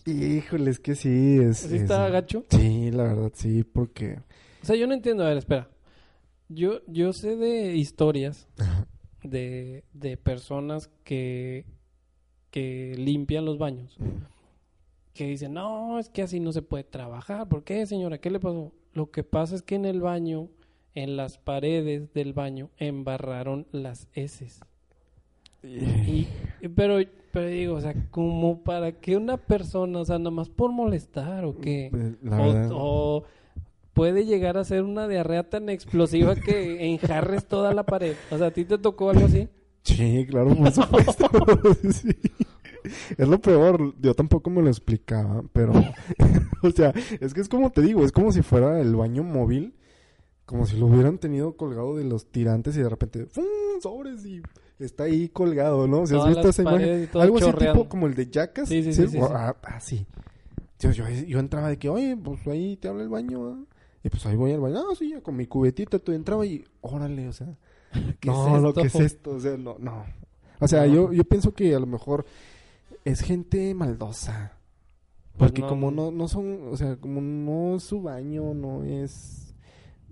Híjole, 0.06 0.72
es 0.72 0.80
que 0.80 0.96
sí, 0.96 1.38
es... 1.42 1.58
¿Sí 1.60 1.76
es- 1.76 1.82
está 1.84 2.10
gacho? 2.10 2.44
Sí, 2.50 2.92
la 2.92 3.04
verdad, 3.04 3.32
sí, 3.34 3.64
porque... 3.64 4.20
O 4.62 4.66
sea, 4.66 4.76
yo 4.76 4.86
no 4.88 4.94
entiendo. 4.94 5.24
A 5.24 5.30
ver, 5.30 5.38
espera. 5.38 5.70
Yo, 6.50 6.82
yo 6.88 7.14
sé 7.14 7.36
de 7.38 7.76
historias 7.76 8.48
de, 9.24 9.84
de 9.94 10.18
personas 10.18 10.90
que, 11.04 11.66
que 12.52 12.94
limpian 12.98 13.46
los 13.46 13.58
baños. 13.58 13.98
Que 15.16 15.26
dicen, 15.26 15.54
no, 15.54 15.98
es 15.98 16.10
que 16.10 16.22
así 16.22 16.42
no 16.42 16.52
se 16.52 16.62
puede 16.62 16.84
trabajar. 16.84 17.48
¿Por 17.48 17.64
qué, 17.64 17.86
señora? 17.86 18.18
¿Qué 18.18 18.30
le 18.30 18.40
pasó? 18.40 18.74
Lo 18.94 19.12
que 19.12 19.24
pasa 19.24 19.56
es 19.56 19.62
que 19.62 19.76
en 19.76 19.86
el 19.86 20.02
baño, 20.02 20.50
en 20.94 21.16
las 21.16 21.38
paredes 21.38 22.14
del 22.14 22.34
baño, 22.34 22.70
embarraron 22.78 23.66
las 23.72 24.10
heces. 24.14 24.60
Y, 25.64 26.28
pero, 26.76 27.00
pero 27.32 27.48
digo, 27.48 27.76
o 27.76 27.82
sea, 27.82 27.96
como 28.12 28.62
para 28.62 28.92
que 28.92 29.16
una 29.16 29.38
persona, 29.38 30.00
o 30.00 30.06
sea, 30.06 30.20
nada 30.20 30.32
más 30.32 30.50
por 30.50 30.74
molestar 30.74 31.46
o 31.46 31.58
qué. 31.58 31.88
Pues, 31.90 32.22
la 32.22 32.42
o, 32.42 33.18
o 33.18 33.24
puede 33.94 34.26
llegar 34.26 34.58
a 34.58 34.66
ser 34.66 34.84
una 34.84 35.08
diarrea 35.08 35.50
tan 35.50 35.70
explosiva 35.70 36.36
que 36.36 36.86
enjarres 36.86 37.46
toda 37.48 37.74
la 37.74 37.84
pared. 37.84 38.16
O 38.32 38.38
sea, 38.38 38.48
¿a 38.48 38.52
ti 38.52 38.66
te 38.66 38.78
tocó 38.78 39.12
algo 39.12 39.26
así? 39.26 39.48
Sí, 39.84 40.26
claro, 40.28 40.54
por 40.56 40.72
supuesto. 40.72 41.30
Sí. 41.92 42.10
Es 43.18 43.28
lo 43.28 43.40
peor, 43.40 43.94
yo 44.00 44.14
tampoco 44.14 44.50
me 44.50 44.62
lo 44.62 44.70
explicaba, 44.70 45.44
pero, 45.54 45.74
o 46.64 46.72
sea, 46.72 46.94
es 47.20 47.34
que 47.34 47.42
es 47.42 47.50
como 47.50 47.72
te 47.72 47.82
digo, 47.82 48.04
es 48.06 48.12
como 48.12 48.32
si 48.32 48.42
fuera 48.42 48.80
el 48.80 48.96
baño 48.96 49.24
móvil, 49.24 49.76
como 50.46 50.66
si 50.66 50.78
lo 50.78 50.88
hubieran 50.88 51.18
tenido 51.18 51.58
colgado 51.58 51.96
de 51.96 52.04
los 52.04 52.28
tirantes 52.28 52.76
y 52.78 52.82
de 52.82 52.90
repente, 52.90 53.26
¡fum! 53.26 53.44
sobres 53.82 54.26
y 54.26 54.42
está 54.80 55.04
ahí 55.04 55.30
colgado, 55.30 55.88
¿no? 55.88 56.02
O 56.02 56.08
sea, 56.08 56.20
¿has 56.20 56.30
visto 56.30 56.50
esa 56.50 56.62
imagen? 56.62 57.10
Algo 57.14 57.38
así 57.38 57.52
tipo 57.52 57.90
como 57.90 58.08
el 58.08 58.16
de 58.16 58.30
Jackass. 58.30 58.70
Sí, 58.70 58.84
sí, 58.84 58.94
sí, 58.94 59.04
sí, 59.04 59.08
sí. 59.10 59.20
Ah, 59.22 59.56
ah, 59.64 59.80
sí. 59.80 60.06
Yo, 60.80 60.92
yo, 60.92 61.10
yo 61.10 61.40
entraba 61.40 61.70
de 61.70 61.78
que, 61.78 61.90
oye, 61.90 62.18
pues 62.18 62.46
ahí 62.48 62.78
te 62.78 62.88
habla 62.88 63.04
el 63.04 63.10
baño, 63.10 63.48
¿ah? 63.48 63.64
Y 64.04 64.10
pues 64.10 64.26
ahí 64.26 64.36
voy 64.36 64.52
al 64.52 64.60
baño, 64.60 64.78
ah, 64.80 64.96
sí, 64.98 65.10
ya 65.10 65.22
con 65.22 65.36
mi 65.36 65.48
cubetita, 65.48 65.98
tú 66.00 66.12
entraba 66.12 66.46
y, 66.46 66.64
órale, 66.82 67.28
o 67.28 67.34
sea, 67.34 67.48
¿Qué 68.20 68.30
no, 68.30 68.56
es 68.58 68.62
lo 68.62 68.70
esto? 68.70 68.82
que 68.82 68.88
es 68.88 68.96
esto, 68.96 69.32
o 69.32 69.40
sea, 69.40 69.58
no, 69.58 69.78
no. 69.80 70.06
O 70.60 70.68
sea, 70.68 70.86
No. 70.86 70.94
yo, 70.94 71.14
yo 71.14 71.24
pienso 71.24 71.54
que 71.54 71.74
a 71.74 71.80
lo 71.80 71.88
mejor 71.88 72.26
es 73.06 73.22
gente 73.22 73.74
maldosa. 73.74 74.58
Pues 75.38 75.52
Porque 75.52 75.62
no. 75.62 75.68
como 75.68 75.92
no, 75.92 76.12
no 76.12 76.28
son, 76.28 76.68
o 76.72 76.76
sea, 76.78 76.96
como 76.98 77.22
no 77.22 77.76
es 77.78 77.84
su 77.84 78.02
baño, 78.02 78.54
no 78.54 78.84
es... 78.84 79.42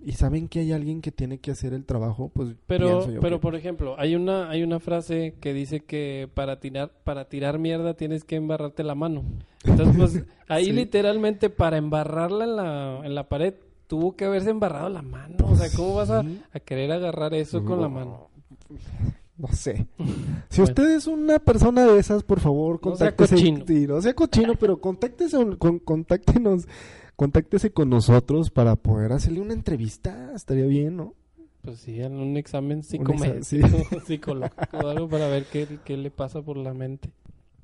Y 0.06 0.12
saben 0.12 0.48
que 0.48 0.60
hay 0.60 0.70
alguien 0.72 1.00
que 1.00 1.10
tiene 1.12 1.38
que 1.38 1.50
hacer 1.50 1.72
el 1.72 1.86
trabajo, 1.86 2.30
pues 2.34 2.54
Pero, 2.66 3.10
yo 3.10 3.20
pero 3.20 3.36
que- 3.38 3.42
por 3.42 3.54
ejemplo, 3.56 3.94
hay 3.98 4.14
una, 4.16 4.50
hay 4.50 4.62
una 4.62 4.78
frase 4.80 5.36
que 5.40 5.54
dice 5.54 5.80
que 5.80 6.28
para 6.34 6.60
tirar, 6.60 6.92
para 7.04 7.26
tirar 7.30 7.58
mierda 7.58 7.94
tienes 7.94 8.22
que 8.24 8.36
embarrarte 8.36 8.84
la 8.84 8.94
mano. 8.94 9.24
Entonces, 9.64 9.96
pues, 9.96 10.24
ahí 10.48 10.66
Sí. 10.66 10.72
literalmente 10.72 11.48
para 11.48 11.78
embarrarla 11.78 12.44
en 12.44 12.56
la, 12.56 13.00
en 13.02 13.14
la 13.14 13.28
pared 13.30 13.54
tuvo 13.86 14.14
que 14.14 14.26
haberse 14.26 14.50
embarrado 14.50 14.90
la 14.90 15.00
mano. 15.00 15.36
o 15.46 15.56
sea, 15.56 15.68
¿cómo 15.74 15.94
vas 15.94 16.10
a, 16.10 16.22
querer 16.66 16.92
agarrar 16.92 17.32
eso 17.32 17.64
con 17.64 17.80
la 17.80 17.88
No, 17.88 17.94
mano? 17.94 18.28
No 19.46 19.52
sé. 19.54 19.86
Si 20.48 20.60
Bueno. 20.60 20.70
usted 20.70 20.94
es 20.96 21.06
una 21.08 21.38
persona 21.40 21.84
de 21.84 21.98
esas, 21.98 22.22
por 22.22 22.38
favor, 22.40 22.74
No 22.84 22.94
sea 22.96 23.10
contáctese. 23.14 23.34
cochino. 23.36 23.94
No 23.94 24.00
sea 24.02 24.14
cochino, 24.14 24.54
pero 24.54 24.80
contáctese, 24.80 25.36
con, 25.58 25.78
contáctenos, 25.80 26.66
contáctese 27.16 27.70
con 27.72 27.90
nosotros 27.90 28.50
para 28.50 28.76
poder 28.76 29.12
hacerle 29.12 29.40
una 29.40 29.52
entrevista. 29.54 30.32
Estaría 30.34 30.66
bien, 30.66 30.96
¿no? 30.96 31.14
Pues 31.62 31.78
sí, 31.80 32.00
en 32.00 32.16
un 32.16 32.36
examen 32.36 32.82
exa- 32.82 33.42
sí. 33.42 33.58
psicométrico, 33.62 34.00
psicológico 34.06 34.76
o 34.78 34.88
algo 34.88 35.08
para 35.08 35.28
ver 35.28 35.44
qué, 35.50 35.66
qué 35.84 35.96
le 35.96 36.10
pasa 36.10 36.40
por 36.42 36.56
la 36.56 36.72
mente. 36.74 37.10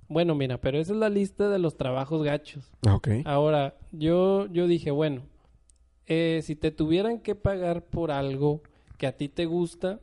Bueno, 0.08 0.34
mira, 0.34 0.58
pero 0.58 0.78
esa 0.78 0.92
es 0.92 0.98
la 0.98 1.08
lista 1.10 1.48
de 1.48 1.58
los 1.60 1.76
trabajos 1.76 2.24
gachos. 2.24 2.64
Ah, 2.86 2.94
Ok. 2.96 3.08
Ahora, 3.24 3.76
yo, 3.92 4.46
yo 4.46 4.66
dije, 4.66 4.90
bueno, 4.90 5.22
eh, 6.08 6.40
si 6.42 6.56
te 6.56 6.70
tuvieran 6.72 7.20
que 7.20 7.34
pagar 7.36 7.84
por 7.84 8.10
algo 8.10 8.62
que 8.98 9.06
a 9.06 9.16
ti 9.16 9.28
te 9.28 9.46
gusta, 9.46 10.00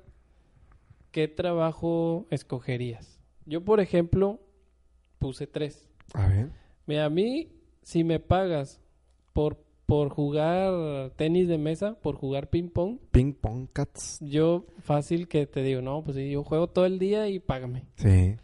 ¿qué 1.17 1.27
trabajo 1.27 2.27
escogerías? 2.29 3.19
Yo, 3.47 3.65
por 3.65 3.79
ejemplo, 3.79 4.39
puse 5.17 5.47
tres. 5.47 5.89
A 6.13 6.27
ver. 6.27 6.51
Mira, 6.85 7.05
a 7.05 7.09
mí, 7.09 7.49
si 7.81 8.03
me 8.03 8.19
pagas 8.19 8.79
por, 9.33 9.57
por 9.87 10.09
jugar 10.09 11.09
tenis 11.15 11.47
de 11.47 11.57
mesa, 11.57 11.95
por 12.01 12.17
jugar 12.17 12.51
ping 12.51 12.69
pong, 12.69 12.99
Ping 13.09 13.33
Pong 13.33 13.67
Cats. 13.73 14.19
yo 14.21 14.67
fácil 14.83 15.27
que 15.27 15.47
te 15.47 15.63
digo, 15.63 15.81
no, 15.81 16.03
pues 16.03 16.17
sí, 16.17 16.29
yo 16.29 16.43
juego 16.43 16.67
todo 16.67 16.85
el 16.85 16.99
día 16.99 17.27
y 17.29 17.39
págame. 17.39 17.85
Sí. 17.95 18.35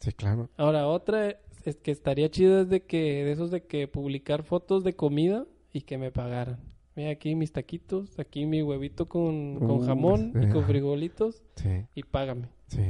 Sí, 0.00 0.10
claro. 0.10 0.50
Ahora, 0.56 0.88
otra 0.88 1.36
es 1.64 1.76
que 1.76 1.92
estaría 1.92 2.28
chido 2.32 2.62
es 2.62 2.68
de 2.68 2.82
que, 2.82 3.22
de 3.22 3.30
esos 3.30 3.52
de 3.52 3.62
que 3.62 3.86
publicar 3.86 4.42
fotos 4.42 4.82
de 4.82 4.96
comida 4.96 5.46
y 5.72 5.82
que 5.82 5.98
me 5.98 6.10
pagaran. 6.10 6.58
Mira 6.98 7.10
aquí 7.10 7.36
mis 7.36 7.52
taquitos, 7.52 8.18
aquí 8.18 8.44
mi 8.44 8.60
huevito 8.60 9.06
con, 9.06 9.60
con 9.60 9.70
Uh, 9.70 9.86
jamón 9.86 10.32
y 10.42 10.48
con 10.48 10.64
frijolitos 10.66 11.44
Sí. 11.54 11.84
y 11.94 12.02
págame. 12.02 12.48
Sí. 12.66 12.82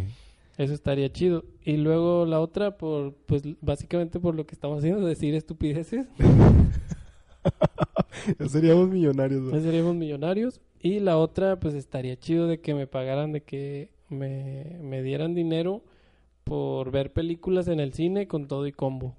Eso 0.56 0.72
estaría 0.72 1.12
chido. 1.12 1.44
Y 1.62 1.76
luego 1.76 2.24
la 2.24 2.40
otra, 2.40 2.78
por 2.78 3.12
pues 3.26 3.42
básicamente 3.60 4.18
por 4.18 4.34
lo 4.34 4.46
que 4.46 4.54
estamos 4.54 4.78
haciendo, 4.78 5.06
decir 5.06 5.34
estupideces, 5.34 6.06
Ya 8.38 8.48
seríamos 8.48 8.88
millonarios. 8.88 9.42
¿no? 9.42 9.50
ya 9.52 9.60
seríamos 9.60 9.94
millonarios. 9.94 10.58
Y 10.80 11.00
la 11.00 11.18
otra, 11.18 11.60
pues 11.60 11.74
estaría 11.74 12.18
chido 12.18 12.46
de 12.46 12.60
que 12.62 12.72
me 12.74 12.86
pagaran, 12.86 13.32
de 13.32 13.42
que 13.42 13.90
me, 14.08 14.78
me 14.82 15.02
dieran 15.02 15.34
dinero 15.34 15.82
por 16.48 16.90
ver 16.90 17.12
películas 17.12 17.68
en 17.68 17.80
el 17.80 17.92
cine 17.92 18.26
con 18.26 18.46
todo 18.48 18.66
y 18.66 18.72
combo. 18.72 19.14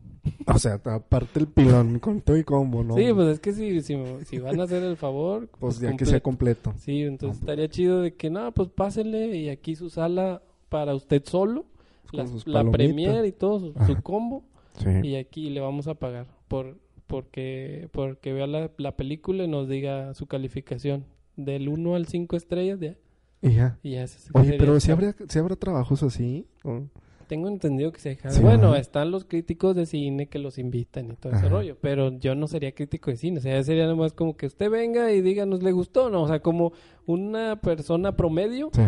O 0.48 0.58
sea, 0.60 0.82
aparte 0.84 1.40
el 1.40 1.48
pilón 1.48 2.00
con 2.00 2.22
todo 2.22 2.38
y 2.38 2.44
combo, 2.44 2.84
¿no? 2.84 2.96
Sí, 2.96 3.06
pues 3.14 3.28
es 3.30 3.40
que 3.40 3.54
si, 3.54 3.82
si, 3.82 3.96
si 4.26 4.40
van 4.40 4.60
a 4.60 4.64
hacer 4.64 4.84
el 4.84 4.98
favor, 4.98 5.48
Pues 5.60 5.80
ya 5.80 5.96
que 5.96 6.06
sea 6.06 6.20
completo. 6.22 6.74
Sí, 6.78 7.04
entonces 7.04 7.40
pues. 7.40 7.50
estaría 7.50 7.70
chido 7.70 8.02
de 8.02 8.16
que, 8.16 8.30
no, 8.30 8.52
pues 8.52 8.70
pásenle 8.70 9.36
y 9.38 9.50
aquí 9.50 9.76
su 9.76 9.90
sala 9.90 10.42
para 10.70 10.94
usted 10.96 11.24
solo, 11.26 11.66
la, 12.12 12.26
la 12.46 12.70
premier 12.72 13.26
y 13.26 13.32
todo, 13.32 13.74
su, 13.86 14.02
combo, 14.02 14.44
Sí. 14.78 14.90
y 15.04 15.16
aquí 15.16 15.50
le 15.50 15.60
vamos 15.60 15.88
a 15.88 15.96
pagar 15.96 16.28
por 16.48 16.78
porque 17.06 17.90
porque 17.92 18.34
vea 18.34 18.46
la, 18.48 18.72
la 18.78 18.96
película 18.96 19.44
y 19.44 19.48
nos 19.48 19.68
diga 19.68 20.14
su 20.14 20.28
calificación 20.28 21.06
del 21.36 21.68
1 21.68 21.96
al 21.96 22.06
5 22.06 22.36
estrellas 22.36 22.80
de, 22.80 22.98
Y 23.42 23.52
ya. 23.54 23.78
y 23.84 23.92
ya 23.94 24.06
Oye, 24.34 24.56
pero 24.60 24.80
si 24.80 24.92
habrá, 24.92 25.16
si 25.28 25.40
habrá 25.40 25.56
trabajos 25.56 26.04
así. 26.04 26.46
¿o? 26.64 26.84
Tengo 27.30 27.48
entendido 27.48 27.92
que 27.92 28.00
se 28.00 28.10
deja. 28.10 28.32
Sí, 28.32 28.42
bueno, 28.42 28.76
están 28.76 29.12
los 29.12 29.24
críticos 29.24 29.76
de 29.76 29.86
cine 29.86 30.26
que 30.30 30.40
los 30.40 30.58
invitan 30.58 31.12
y 31.12 31.16
todo 31.16 31.32
ese 31.32 31.48
rollo, 31.48 31.78
pero 31.80 32.18
yo 32.18 32.34
no 32.34 32.48
sería 32.48 32.72
crítico 32.74 33.12
de 33.12 33.18
cine, 33.18 33.38
o 33.38 33.42
sea, 33.42 33.64
sería 33.64 33.86
nomás 33.86 34.14
como 34.14 34.36
que 34.36 34.48
usted 34.48 34.68
venga 34.72 35.12
y 35.14 35.22
diga 35.22 35.46
nos 35.46 35.62
le 35.62 35.72
gustó, 35.72 36.10
¿no? 36.10 36.24
O 36.24 36.28
sea, 36.28 36.40
como 36.40 36.74
una 37.06 37.62
persona 37.62 38.16
promedio, 38.16 38.72
Sí. 38.74 38.82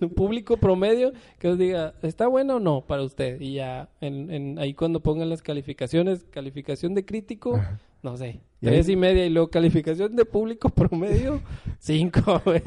un 0.00 0.08
público 0.16 0.56
promedio 0.56 1.12
que 1.38 1.48
os 1.48 1.58
diga, 1.58 1.92
¿está 2.02 2.28
bueno 2.28 2.56
o 2.56 2.60
no 2.60 2.80
para 2.86 3.02
usted? 3.02 3.38
Y 3.42 3.54
ya, 3.56 3.90
en, 4.00 4.30
en- 4.30 4.58
ahí 4.58 4.72
cuando 4.72 5.00
pongan 5.00 5.28
las 5.28 5.42
calificaciones, 5.42 6.24
calificación 6.30 6.94
de 6.94 7.04
crítico, 7.04 7.56
Ajá. 7.56 7.78
no 8.02 8.16
sé, 8.16 8.40
Y 8.62 8.66
tres 8.68 8.86
ahí- 8.88 8.94
y 8.94 8.96
media, 8.96 9.26
y 9.26 9.28
luego 9.28 9.50
calificación 9.50 10.16
de 10.16 10.24
público 10.24 10.68
promedio, 10.74 11.42
cinco, 11.78 12.40
güey. 12.44 12.62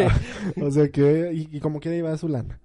O 0.61 0.69
sea 0.69 0.88
que, 0.89 1.31
y, 1.33 1.57
y 1.57 1.59
como 1.59 1.79
quiera 1.79 1.97
iba 1.97 2.11
a 2.13 2.17
su 2.17 2.27
lana. 2.27 2.59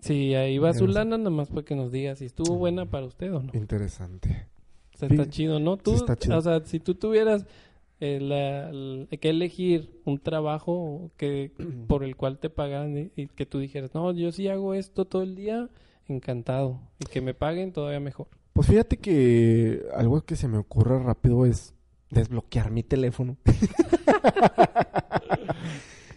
Sí, 0.00 0.34
ahí 0.34 0.58
va 0.58 0.72
su 0.74 0.86
lana, 0.86 1.16
nada 1.18 1.30
más 1.30 1.48
para 1.48 1.62
que 1.64 1.74
nos 1.74 1.90
diga 1.90 2.14
si 2.16 2.26
estuvo 2.26 2.56
buena 2.56 2.86
para 2.86 3.06
usted 3.06 3.32
o 3.34 3.42
no. 3.42 3.50
Interesante. 3.54 4.46
O 4.94 4.98
sea, 4.98 5.08
está 5.08 5.24
Sí. 5.24 5.30
chido, 5.30 5.58
¿no? 5.60 5.76
Tú, 5.76 5.94
está 5.94 6.16
chido. 6.16 6.38
O 6.38 6.40
sea, 6.40 6.60
si 6.64 6.80
tú 6.80 6.94
tuvieras 6.94 7.44
eh, 8.00 8.20
la- 8.20 8.70
que 9.18 9.30
elegir 9.30 10.00
un 10.04 10.18
trabajo 10.18 11.10
que 11.16 11.50
por 11.88 12.04
el 12.04 12.14
cual 12.16 12.38
te 12.38 12.50
pagan 12.50 12.96
y, 12.98 13.10
y 13.22 13.26
que 13.28 13.46
tú 13.46 13.58
dijeras, 13.58 13.94
no, 13.94 14.12
yo 14.12 14.30
sí 14.32 14.48
hago 14.48 14.74
esto 14.74 15.06
todo 15.06 15.22
el 15.22 15.34
día, 15.34 15.68
encantado. 16.06 16.78
Y 17.00 17.06
que 17.06 17.20
me 17.22 17.32
paguen 17.34 17.72
todavía 17.72 18.00
mejor. 18.00 18.28
Pues 18.52 18.68
fíjate 18.68 18.98
que 18.98 19.82
algo 19.94 20.20
que 20.22 20.36
se 20.36 20.46
me 20.48 20.58
ocurre 20.58 21.02
rápido 21.02 21.46
es 21.46 21.74
desbloquear 22.10 22.70
mi 22.70 22.82
teléfono. 22.82 23.36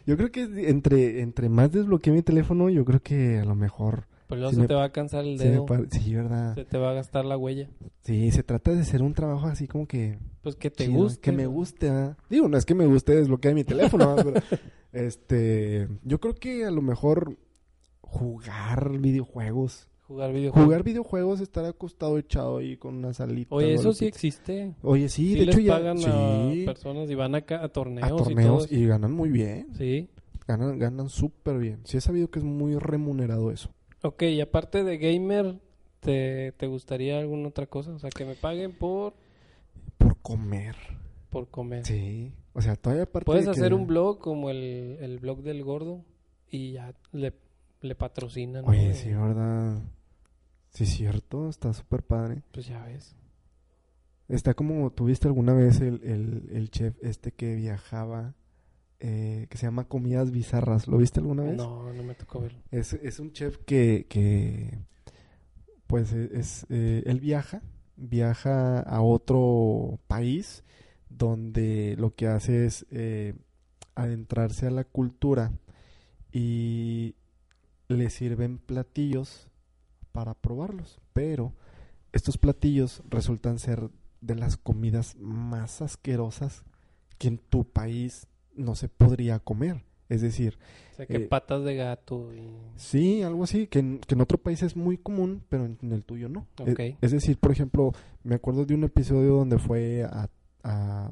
yo 0.09 0.17
creo 0.17 0.31
que 0.31 0.69
entre, 0.69 1.21
entre 1.21 1.49
más 1.49 1.71
desbloquee 1.71 2.11
mi 2.11 2.23
teléfono, 2.23 2.67
yo 2.69 2.83
creo 2.83 2.99
que 3.01 3.37
a 3.37 3.45
lo 3.45 3.53
mejor... 3.53 4.07
Pero 4.27 4.41
luego 4.41 4.53
se 4.55 4.61
me- 4.61 4.67
te 4.67 4.73
va 4.73 4.85
a 4.85 4.91
cansar 4.91 5.23
el 5.25 5.37
dedo, 5.37 5.65
sí, 5.91 6.15
¿verdad? 6.15 6.55
se 6.55 6.65
te 6.65 6.77
va 6.79 6.89
a 6.91 6.93
gastar 6.93 7.25
la 7.25 7.37
huella. 7.37 7.69
Sí, 8.01 8.31
se 8.31 8.41
trata 8.41 8.71
de 8.73 8.81
hacer 8.81 9.03
un 9.03 9.13
trabajo 9.13 9.45
así 9.45 9.67
como 9.67 9.87
que... 9.87 10.17
Pues 10.41 10.55
que 10.55 10.71
te 10.71 10.85
chido, 10.85 10.97
guste. 10.97 11.21
Que 11.21 11.31
me 11.31 11.45
guste, 11.45 11.89
¿ah? 11.89 12.17
Digo, 12.29 12.47
no 12.47 12.57
es 12.57 12.65
que 12.65 12.73
me 12.73 12.87
guste 12.87 13.13
desbloquear 13.15 13.53
mi 13.53 13.63
teléfono, 13.63 14.15
pero, 14.15 14.33
este... 14.93 15.87
Yo 16.03 16.19
creo 16.19 16.33
que 16.35 16.65
a 16.65 16.71
lo 16.71 16.81
mejor 16.81 17.37
jugar 18.01 18.97
videojuegos. 18.99 19.88
Jugar 20.09 20.33
videojuegos. 20.33 20.65
Jugar 20.65 20.83
videojuegos, 20.83 21.39
estar 21.39 21.63
acostado 21.65 22.17
echado 22.17 22.57
ahí 22.57 22.75
con 22.77 22.95
una 22.95 23.13
salita. 23.13 23.53
Oye, 23.53 23.75
eso 23.75 23.93
sí 23.93 24.05
existe. 24.07 24.73
Oye, 24.81 25.07
sí, 25.07 25.33
Sí, 25.33 25.39
de 25.39 25.45
les 25.45 25.55
hecho 25.55 25.63
ya... 25.65 25.73
pagan 25.77 25.97
sí, 25.99 26.63
a 26.63 26.65
personas 26.65 27.09
y 27.11 27.15
van 27.15 27.35
acá 27.35 27.63
a 27.63 27.69
torneos, 27.69 28.03
a 28.03 28.07
y 28.07 28.09
todo 28.09 28.23
torneos 28.23 28.65
eso. 28.65 28.75
y, 28.75 28.87
ganan 28.87 29.11
muy 29.13 29.29
bien. 29.29 29.67
Sí. 29.77 30.09
Ganan, 30.47 30.79
ganan 30.79 31.09
súper 31.09 31.59
bien. 31.59 31.81
Sí 31.83 31.97
he 31.97 32.01
sabido 32.01 32.29
que 32.31 32.39
es 32.39 32.45
muy 32.45 32.75
remunerado 32.77 33.51
eso. 33.51 33.69
Ok, 34.01 34.23
y 34.23 34.41
aparte 34.41 34.83
de 34.83 34.97
gamer, 34.97 35.59
¿te, 35.99 36.53
¿te 36.53 36.65
gustaría 36.65 37.19
alguna 37.19 37.49
otra 37.49 37.67
cosa? 37.67 37.91
O 37.91 37.99
sea, 37.99 38.09
que 38.09 38.25
me 38.25 38.33
paguen 38.33 38.71
por, 38.71 39.13
Por 39.99 40.17
comer. 40.17 40.75
por 41.29 41.49
comer. 41.49 41.85
Sí. 41.85 42.33
O 42.53 42.61
sea, 42.63 42.75
todavía 42.75 43.03
aparte 43.03 43.25
Puedes 43.27 43.45
de 43.45 43.51
que- 43.51 43.59
hacer 43.59 43.75
un 43.75 43.85
blog 43.85 44.17
como 44.17 44.49
el, 44.49 44.97
el 45.01 45.19
blog 45.19 45.43
del 45.43 45.63
gordo 45.63 46.03
y 46.49 46.71
ya 46.71 46.95
le, 47.11 47.31
le 47.81 47.93
patrocinan. 47.93 48.67
Oye, 48.67 48.95
sí, 48.95 49.09
¿verdad? 49.09 49.83
Sí, 50.69 50.85
cierto. 50.85 51.49
Está 51.49 51.73
súper 51.73 52.03
padre. 52.03 52.43
Pues 52.51 52.67
ya 52.67 52.83
ves. 52.85 53.15
Está 54.27 54.53
como, 54.53 54.91
¿tuviste 54.91 55.27
alguna 55.27 55.53
vez 55.53 55.81
el, 55.81 56.01
el, 56.03 56.49
el 56.51 56.69
chef 56.69 56.95
este 57.01 57.31
que 57.31 57.55
viajaba, 57.55 58.35
eh, 58.99 59.47
que 59.49 59.57
se 59.57 59.65
llama 59.65 59.85
Comidas 59.87 60.29
Bizarras? 60.31 60.87
¿Lo 60.87 60.97
viste 60.97 61.19
alguna 61.19 61.43
vez? 61.43 61.57
No, 61.57 61.91
no 61.91 62.03
me 62.03 62.13
tocó 62.13 62.41
verlo. 62.41 62.59
Es, 62.69 62.93
es 62.93 63.19
un 63.19 63.31
chef 63.33 63.57
que, 63.65 64.05
que 64.07 64.77
pues 65.87 66.13
e- 66.13 66.29
es, 66.33 66.67
eh, 66.69 67.01
él 67.07 67.19
viaja, 67.19 67.63
viaja 67.97 68.79
a 68.81 69.01
otro 69.01 69.99
país 70.07 70.63
donde 71.09 71.95
lo 71.97 72.13
que 72.13 72.27
hace 72.27 72.67
es 72.67 72.85
eh, 72.91 73.33
adentrarse 73.95 74.67
a 74.67 74.71
la 74.71 74.83
cultura 74.83 75.51
y 76.31 77.15
le 77.87 78.11
sirven 78.11 78.59
platillos 78.59 79.48
para 80.11 80.33
probarlos, 80.33 80.99
pero 81.13 81.53
estos 82.11 82.37
platillos 82.37 83.01
resultan 83.09 83.59
ser 83.59 83.89
de 84.21 84.35
las 84.35 84.57
comidas 84.57 85.15
más 85.17 85.81
asquerosas 85.81 86.63
que 87.17 87.27
en 87.29 87.37
tu 87.37 87.65
país 87.65 88.27
no 88.55 88.75
se 88.75 88.89
podría 88.89 89.39
comer. 89.39 89.83
Es 90.09 90.21
decir, 90.21 90.57
O 90.93 90.95
sea, 90.95 91.05
que 91.05 91.17
Eh, 91.17 91.19
patas 91.19 91.63
de 91.63 91.75
gato 91.75 92.33
y... 92.33 92.41
Sí, 92.77 93.21
algo 93.21 93.43
así, 93.43 93.67
que 93.67 93.77
en, 93.79 93.99
que 93.99 94.15
en 94.15 94.21
otro 94.21 94.39
país 94.39 94.63
es 94.63 94.75
muy 94.75 94.97
común, 94.97 95.43
pero 95.49 95.65
en, 95.65 95.77
en 95.83 95.91
el 95.91 96.03
tuyo 96.03 96.27
no. 96.29 96.47
E- 96.65 96.71
Ok. 96.71 96.97
Es, 97.01 97.11
decir, 97.11 97.37
por 97.37 97.51
ejemplo, 97.51 97.91
me 98.23 98.33
acuerdo 98.35 98.65
de 98.65 98.73
un 98.73 98.83
episodio 98.85 99.35
donde 99.35 99.59
fue 99.59 100.03
a, 100.03 100.27
a 100.63 101.11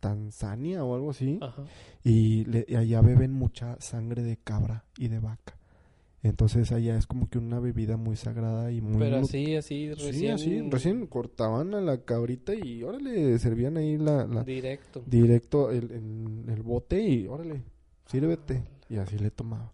Tanzania 0.00 0.84
o 0.84 0.94
algo 0.94 1.10
así, 1.10 1.38
Ajá. 1.40 1.64
y, 2.04 2.44
le- 2.44 2.66
y 2.68 2.76
allá 2.76 3.00
beben 3.00 3.32
mucha 3.32 3.80
sangre 3.80 4.22
de 4.22 4.36
cabra 4.36 4.84
y 4.98 5.08
de 5.08 5.18
vaca. 5.18 5.55
Entonces 6.26 6.72
allá 6.72 6.96
es 6.96 7.06
como 7.06 7.28
que 7.28 7.38
una 7.38 7.60
bebida 7.60 7.96
muy 7.96 8.16
sagrada 8.16 8.70
y 8.72 8.80
muy... 8.80 8.98
Pero 8.98 9.18
así, 9.18 9.54
así, 9.56 9.90
Sí, 9.96 10.06
recién. 10.06 10.32
así, 10.32 10.60
recién 10.70 11.06
cortaban 11.06 11.74
a 11.74 11.80
la 11.80 12.02
cabrita 12.04 12.54
y 12.54 12.82
órale, 12.82 13.38
servían 13.38 13.76
ahí 13.76 13.96
la, 13.96 14.26
la- 14.26 14.44
Directo. 14.44 15.02
directo 15.06 15.70
el, 15.70 15.90
en 15.92 16.44
el 16.48 16.62
bote 16.62 17.00
y 17.02 17.26
órale, 17.26 17.62
sírvete. 18.06 18.62
Y 18.88 18.96
así 18.96 19.18
le 19.18 19.30
tomaba. 19.30 19.72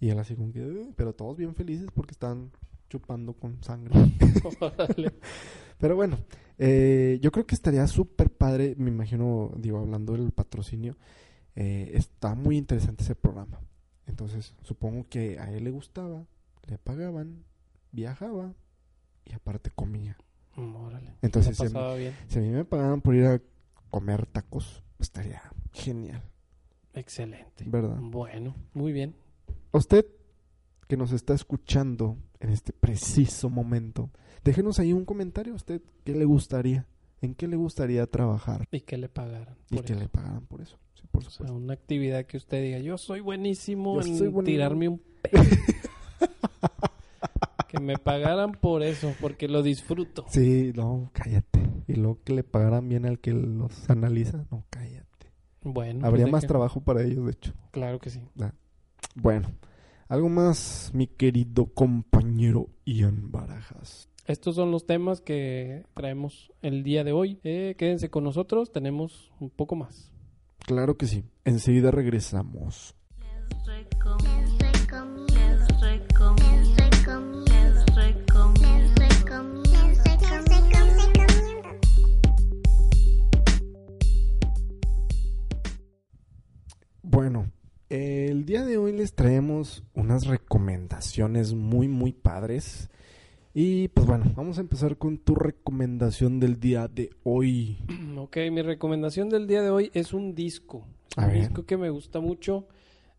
Y 0.00 0.08
él 0.10 0.18
así 0.18 0.34
como 0.34 0.52
que, 0.52 0.60
"Uy", 0.64 0.92
pero 0.96 1.12
todos 1.14 1.36
bien 1.36 1.54
felices 1.54 1.88
porque 1.94 2.12
estaban 2.12 2.50
chupando 2.88 3.32
con 3.32 3.62
sangre. 3.62 3.94
Órale. 4.60 5.12
Pero 5.78 5.96
bueno, 5.96 6.18
eh, 6.58 7.18
yo 7.22 7.30
creo 7.32 7.46
que 7.46 7.54
estaría 7.54 7.86
súper 7.86 8.30
padre, 8.30 8.74
me 8.78 8.90
imagino, 8.90 9.52
digo, 9.56 9.78
hablando 9.78 10.12
del 10.14 10.30
patrocinio, 10.32 10.96
eh, 11.54 11.90
está 11.94 12.34
muy 12.34 12.56
interesante 12.56 13.02
ese 13.04 13.14
programa. 13.14 13.60
Entonces, 14.06 14.54
supongo 14.62 15.06
que 15.08 15.38
a 15.38 15.50
él 15.52 15.64
le 15.64 15.70
gustaba, 15.70 16.26
le 16.66 16.78
pagaban, 16.78 17.44
viajaba 17.92 18.54
y 19.24 19.32
aparte 19.34 19.70
comía. 19.70 20.16
Mm, 20.56 20.76
Órale. 20.76 21.14
Entonces, 21.22 21.58
bien. 21.96 22.14
Si 22.28 22.38
a 22.38 22.42
mí 22.42 22.48
me 22.50 22.64
pagaban 22.64 23.00
por 23.00 23.14
ir 23.14 23.26
a 23.26 23.40
comer 23.90 24.26
tacos, 24.26 24.82
estaría 24.98 25.42
genial, 25.72 26.22
Excelente. 26.94 27.64
¿verdad? 27.66 27.98
Bueno, 28.00 28.54
muy 28.72 28.92
bien. 28.92 29.14
A 29.72 29.78
usted 29.78 30.06
que 30.88 30.96
nos 30.96 31.12
está 31.12 31.34
escuchando 31.34 32.16
en 32.40 32.50
este 32.50 32.72
preciso 32.72 33.50
momento, 33.50 34.10
déjenos 34.44 34.78
ahí 34.78 34.92
un 34.92 35.04
comentario 35.04 35.52
a 35.52 35.56
usted 35.56 35.82
qué 36.04 36.14
le 36.14 36.24
gustaría, 36.24 36.86
en 37.20 37.34
qué 37.34 37.48
le 37.48 37.56
gustaría 37.56 38.06
trabajar 38.06 38.66
Y 38.70 38.80
que 38.82 38.96
le 38.96 39.08
pagaran. 39.08 39.56
y 39.70 39.76
por 39.76 39.84
que 39.84 39.92
eso. 39.94 40.00
le 40.02 40.08
pagaran 40.08 40.46
por 40.46 40.60
eso. 40.62 40.78
O 41.12 41.20
sea, 41.30 41.52
una 41.52 41.74
actividad 41.74 42.24
que 42.26 42.36
usted 42.36 42.62
diga, 42.62 42.78
yo 42.78 42.98
soy 42.98 43.20
buenísimo 43.20 43.94
Yo 44.00 44.06
en 44.06 44.18
soy 44.18 44.28
buenísimo". 44.28 44.42
tirarme 44.42 44.88
un 44.88 45.02
pedo. 45.22 45.42
que 47.68 47.80
me 47.80 47.98
pagaran 47.98 48.52
por 48.52 48.82
eso, 48.82 49.12
porque 49.20 49.48
lo 49.48 49.62
disfruto. 49.62 50.24
Sí, 50.28 50.72
no, 50.74 51.10
cállate. 51.12 51.60
Y 51.88 51.94
luego 51.94 52.20
que 52.24 52.32
le 52.32 52.44
pagaran 52.44 52.88
bien 52.88 53.06
al 53.06 53.18
que 53.18 53.32
los 53.32 53.88
analiza, 53.90 54.46
no, 54.50 54.64
cállate. 54.70 55.32
Bueno. 55.62 56.00
pues 56.00 56.08
Habría 56.08 56.26
más 56.26 56.46
trabajo 56.46 56.80
para 56.80 57.02
ellos, 57.02 57.26
de 57.26 57.32
hecho. 57.32 57.52
Claro 57.72 57.98
que 57.98 58.10
sí. 58.10 58.20
Bueno, 59.14 59.50
algo 60.08 60.28
más, 60.28 60.90
mi 60.94 61.06
querido 61.06 61.66
compañero 61.66 62.68
Ian 62.84 63.30
Barajas. 63.32 64.08
Estos 64.26 64.56
son 64.56 64.70
los 64.72 64.86
temas 64.86 65.20
que 65.20 65.84
traemos 65.94 66.52
el 66.62 66.82
día 66.82 67.04
de 67.04 67.12
hoy. 67.12 67.38
Eh, 67.44 67.74
quédense 67.78 68.10
con 68.10 68.24
nosotros, 68.24 68.72
tenemos 68.72 69.32
un 69.40 69.50
poco 69.50 69.76
más. 69.76 70.12
Claro 70.66 70.96
que 70.96 71.06
sí. 71.06 71.24
Enseguida 71.44 71.92
regresamos. 71.92 72.96
Bueno, 87.02 87.52
el 87.88 88.44
día 88.44 88.64
de 88.64 88.76
hoy 88.76 88.90
les 88.90 89.14
traemos 89.14 89.84
unas 89.94 90.26
recomendaciones 90.26 91.54
muy, 91.54 91.86
muy 91.86 92.12
padres. 92.12 92.90
Y 93.58 93.88
pues 93.88 94.06
bueno, 94.06 94.26
vamos 94.36 94.58
a 94.58 94.60
empezar 94.60 94.98
con 94.98 95.16
tu 95.16 95.34
recomendación 95.34 96.40
del 96.40 96.60
día 96.60 96.88
de 96.88 97.08
hoy. 97.24 97.78
Ok, 98.18 98.36
mi 98.50 98.60
recomendación 98.60 99.28
del 99.30 99.46
día 99.46 99.62
de 99.62 99.70
hoy 99.70 99.90
es 99.94 100.12
un 100.12 100.34
disco. 100.34 100.84
A 101.16 101.22
un 101.22 101.28
ver. 101.28 101.38
disco 101.40 101.64
que 101.64 101.76
me 101.78 101.88
gusta 101.90 102.20
mucho. 102.20 102.66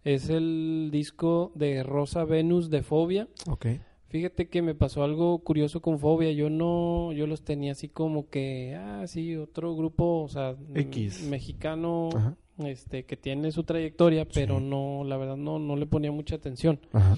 Es 0.03 0.29
el 0.29 0.89
disco 0.91 1.51
de 1.55 1.81
Rosa 1.81 2.23
Venus 2.23 2.69
de 2.69 2.83
Fobia. 2.83 3.27
Ok. 3.49 3.65
Fíjate 4.09 4.47
que 4.47 4.61
me 4.61 4.75
pasó 4.75 5.03
algo 5.03 5.39
curioso 5.39 5.81
con 5.81 5.97
Fobia. 5.97 6.31
Yo 6.33 6.49
no, 6.51 7.13
yo 7.13 7.25
los 7.25 7.41
tenía 7.43 7.71
así 7.71 7.89
como 7.89 8.29
que, 8.29 8.75
ah, 8.79 9.05
sí, 9.07 9.35
otro 9.37 9.75
grupo, 9.75 10.21
o 10.23 10.27
sea, 10.29 10.55
X. 10.75 11.23
mexicano, 11.29 12.09
Ajá. 12.15 12.35
este, 12.59 13.05
que 13.05 13.17
tiene 13.17 13.51
su 13.51 13.63
trayectoria, 13.63 14.25
pero 14.25 14.59
Sí. 14.59 14.65
no, 14.65 15.03
la 15.03 15.17
verdad 15.17 15.37
no, 15.37 15.57
no 15.57 15.75
le 15.77 15.85
ponía 15.87 16.11
mucha 16.11 16.35
atención. 16.35 16.79
Ajá. 16.93 17.17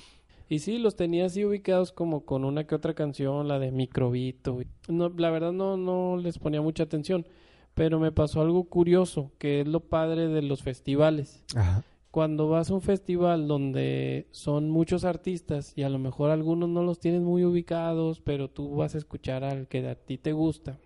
Y 0.50 0.60
sí, 0.60 0.80
los 0.80 0.96
tenía 0.96 1.28
así 1.28 1.46
ubicados 1.46 1.92
como 1.92 2.26
con 2.26 2.44
una 2.44 2.66
que 2.66 2.74
otra 2.74 2.96
canción, 2.96 3.48
la 3.48 3.60
de 3.60 3.72
Microbito. 3.72 4.60
No, 4.88 5.10
la 5.10 5.30
verdad 5.30 5.52
no, 5.52 5.78
no 5.78 6.18
les 6.18 6.40
ponía 6.40 6.62
mucha 6.62 6.84
atención. 6.84 7.28
Pero 7.76 8.00
me 8.00 8.12
pasó 8.12 8.42
algo 8.42 8.64
curioso, 8.64 9.32
que 9.38 9.62
es 9.62 9.68
lo 9.68 9.80
padre 9.82 10.28
de 10.28 10.42
los 10.42 10.64
festivales. 10.64 11.44
Ajá. 11.56 11.84
Cuando 12.10 12.50
vas 12.50 12.72
a 12.72 12.74
un 12.74 12.82
festival 12.82 13.48
donde 13.48 14.28
son 14.32 14.72
muchos 14.72 15.06
artistas 15.06 15.74
y 15.76 15.84
a 15.84 15.90
lo 15.90 16.00
mejor 16.00 16.32
algunos 16.32 16.68
no 16.68 16.82
los 16.82 17.00
tienes 17.00 17.22
muy 17.22 17.46
ubicados, 17.46 18.20
pero 18.20 18.50
tú 18.50 18.76
vas 18.76 18.96
a 18.96 18.98
escuchar 18.98 19.44
al 19.44 19.68
que 19.68 19.88
a 19.88 19.94
ti 19.94 20.18
te 20.18 20.34
gusta 20.34 20.80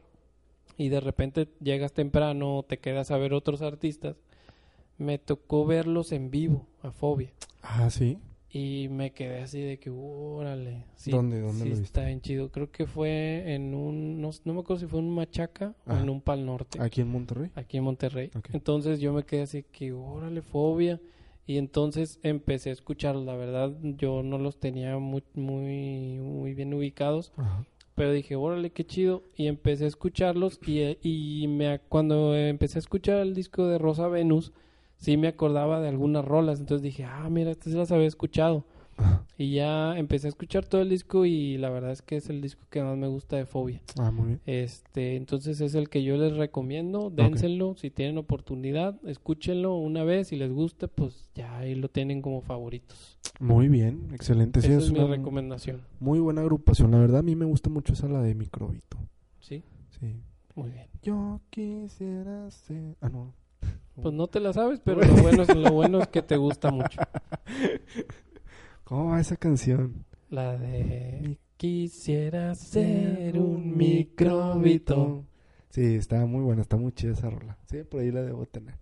y 0.77 0.89
de 0.89 0.99
repente 0.99 1.47
llegas 1.61 1.93
temprano, 1.93 2.65
te 2.67 2.79
quedas 2.79 3.11
a 3.11 3.17
ver 3.17 3.33
otros 3.33 3.61
artistas, 3.61 4.17
me 4.97 5.17
tocó 5.17 5.65
verlos 5.65 6.11
en 6.11 6.29
vivo, 6.29 6.67
a 6.81 6.91
Fobia. 6.91 7.31
Ah, 7.61 7.89
sí. 7.89 8.17
Y 8.55 8.87
me 8.89 9.11
quedé 9.13 9.41
así 9.41 9.59
de 9.61 9.79
que, 9.79 9.89
órale. 9.89 10.85
Sí, 10.95 11.09
¿Dónde- 11.09 11.41
dónde 11.41 11.63
sí 11.63 11.69
lo 11.69 11.69
viste? 11.71 11.85
está 11.85 12.05
bien 12.05 12.21
chido. 12.21 12.51
Creo 12.51 12.69
que 12.71 12.85
fue 12.85 13.51
en 13.55 13.73
un, 13.73 14.21
no, 14.21 14.29
no 14.45 14.53
me 14.53 14.59
acuerdo 14.59 14.79
si 14.81 14.85
fue 14.85 14.99
en 14.99 15.05
un 15.07 15.15
Machaca 15.15 15.73
o 15.87 15.93
en 15.93 16.07
un 16.07 16.21
Pal 16.21 16.45
Norte, 16.45 16.79
Aquí 16.79 17.01
en 17.01 17.07
Monterrey. 17.09 17.49
aquí 17.55 17.77
en 17.77 17.83
Monterrey. 17.83 18.29
Entonces 18.53 18.99
yo 18.99 19.11
me 19.11 19.23
quedé 19.23 19.41
así 19.41 19.63
que, 19.71 19.91
órale, 19.91 20.43
fobia. 20.43 21.01
Y 21.47 21.57
entonces 21.57 22.19
empecé 22.21 22.69
a 22.69 22.73
escucharlos. 22.73 23.25
La 23.25 23.35
verdad, 23.35 23.73
yo 23.97 24.21
no 24.21 24.37
los 24.37 24.59
tenía 24.59 24.97
muy, 24.99 25.23
muy, 25.33 26.19
muy 26.19 26.53
bien 26.53 26.73
ubicados. 26.75 27.33
Ajá. 27.35 27.65
Pero 27.95 28.11
dije, 28.11 28.35
órale, 28.35 28.69
qué 28.71 28.85
chido. 28.85 29.23
Y 29.35 29.47
empecé 29.47 29.85
a 29.85 29.87
escucharlos. 29.87 30.59
Y, 30.65 30.97
y 31.01 31.47
me, 31.47 31.79
cuando 31.89 32.35
empecé 32.35 32.77
a 32.77 32.79
escuchar 32.79 33.17
el 33.19 33.33
disco 33.33 33.67
de 33.67 33.77
Rosa 33.79 34.07
Venus, 34.07 34.53
sí 35.03 35.17
me 35.17 35.27
acordaba 35.27 35.81
de 35.81 35.89
algunas 35.89 36.23
rolas. 36.25 36.59
Entonces 36.59 36.81
dije, 36.81 37.03
ah, 37.03 37.27
mira, 37.29 37.51
estas 37.51 37.73
las 37.73 37.91
había 37.91 38.07
escuchado. 38.07 38.65
Y 39.35 39.55
ya 39.55 39.97
empecé 39.97 40.27
a 40.27 40.29
escuchar 40.29 40.63
todo 40.67 40.81
el 40.81 40.89
disco. 40.89 41.25
Y 41.25 41.57
la 41.57 41.71
verdad 41.71 41.91
es 41.91 42.03
que 42.03 42.15
es 42.17 42.29
el 42.29 42.39
disco 42.39 42.61
que 42.69 42.83
más 42.83 42.95
me 42.95 43.07
gusta 43.07 43.35
de 43.35 43.47
Fobia. 43.47 43.81
Ah, 43.97 44.11
muy 44.11 44.27
bien. 44.27 44.41
Este, 44.45 45.15
entonces 45.15 45.59
es 45.59 45.73
el 45.73 45.89
que 45.89 46.03
yo 46.03 46.15
les 46.17 46.37
recomiendo. 46.37 47.09
Dénselo 47.09 47.73
si 47.75 47.89
tienen 47.89 48.19
oportunidad. 48.19 48.95
Escúchenlo 49.07 49.75
una 49.77 50.03
vez. 50.03 50.27
Si 50.27 50.35
les 50.35 50.51
gusta, 50.53 50.87
pues 50.87 51.29
ya 51.33 51.57
ahí 51.57 51.73
lo 51.73 51.89
tienen 51.89 52.21
como 52.21 52.41
favoritos. 52.41 53.17
Muy 53.39 53.67
bien. 53.69 54.09
Excelente. 54.13 54.61
Sí, 54.61 54.67
Esa 54.67 54.77
es 54.77 54.83
es 54.85 54.91
mi 54.91 54.99
una 54.99 55.07
recomendación. 55.07 55.81
muy 55.99 56.19
buena 56.19 56.41
agrupación. 56.41 56.91
La 56.91 56.99
verdad, 56.99 57.19
a 57.21 57.23
mí 57.23 57.35
me 57.35 57.45
gusta 57.45 57.71
mucho 57.71 57.93
esa 57.93 58.07
la 58.07 58.21
de 58.21 58.35
Microbito. 58.35 58.97
Sí, 59.39 59.63
Sí. 59.99 60.15
muy 60.53 60.69
bien. 60.69 60.85
Yo 61.01 61.41
quisiera 61.49 62.49
ser... 62.51 62.95
Ah, 63.01 63.09
no. 63.09 63.33
Pues 64.01 64.13
no 64.13 64.27
te 64.27 64.39
la 64.39 64.53
sabes, 64.53 64.81
pero 64.83 65.01
lo 65.01 65.13
bueno 65.21 65.43
es, 65.43 65.55
lo 65.55 65.71
bueno 65.71 65.99
es 65.99 66.07
que 66.07 66.21
te 66.21 66.37
gusta 66.37 66.71
mucho. 66.71 66.99
¿Cómo 68.83 69.11
va 69.11 69.19
esa 69.21 69.35
canción? 69.35 70.05
La 70.29 70.57
de 70.57 71.37
Quisiera 71.63 72.55
ser 72.55 73.39
un 73.39 73.77
microbito. 73.77 75.23
Sí, 75.69 75.95
está 75.95 76.25
muy 76.25 76.41
buena, 76.41 76.61
está 76.61 76.75
muy 76.75 76.91
chida 76.91 77.13
esa 77.13 77.29
rola. 77.29 77.57
Sí, 77.69 77.83
por 77.89 78.01
ahí 78.01 78.11
la 78.11 78.21
debo 78.21 78.45
tener. 78.45 78.75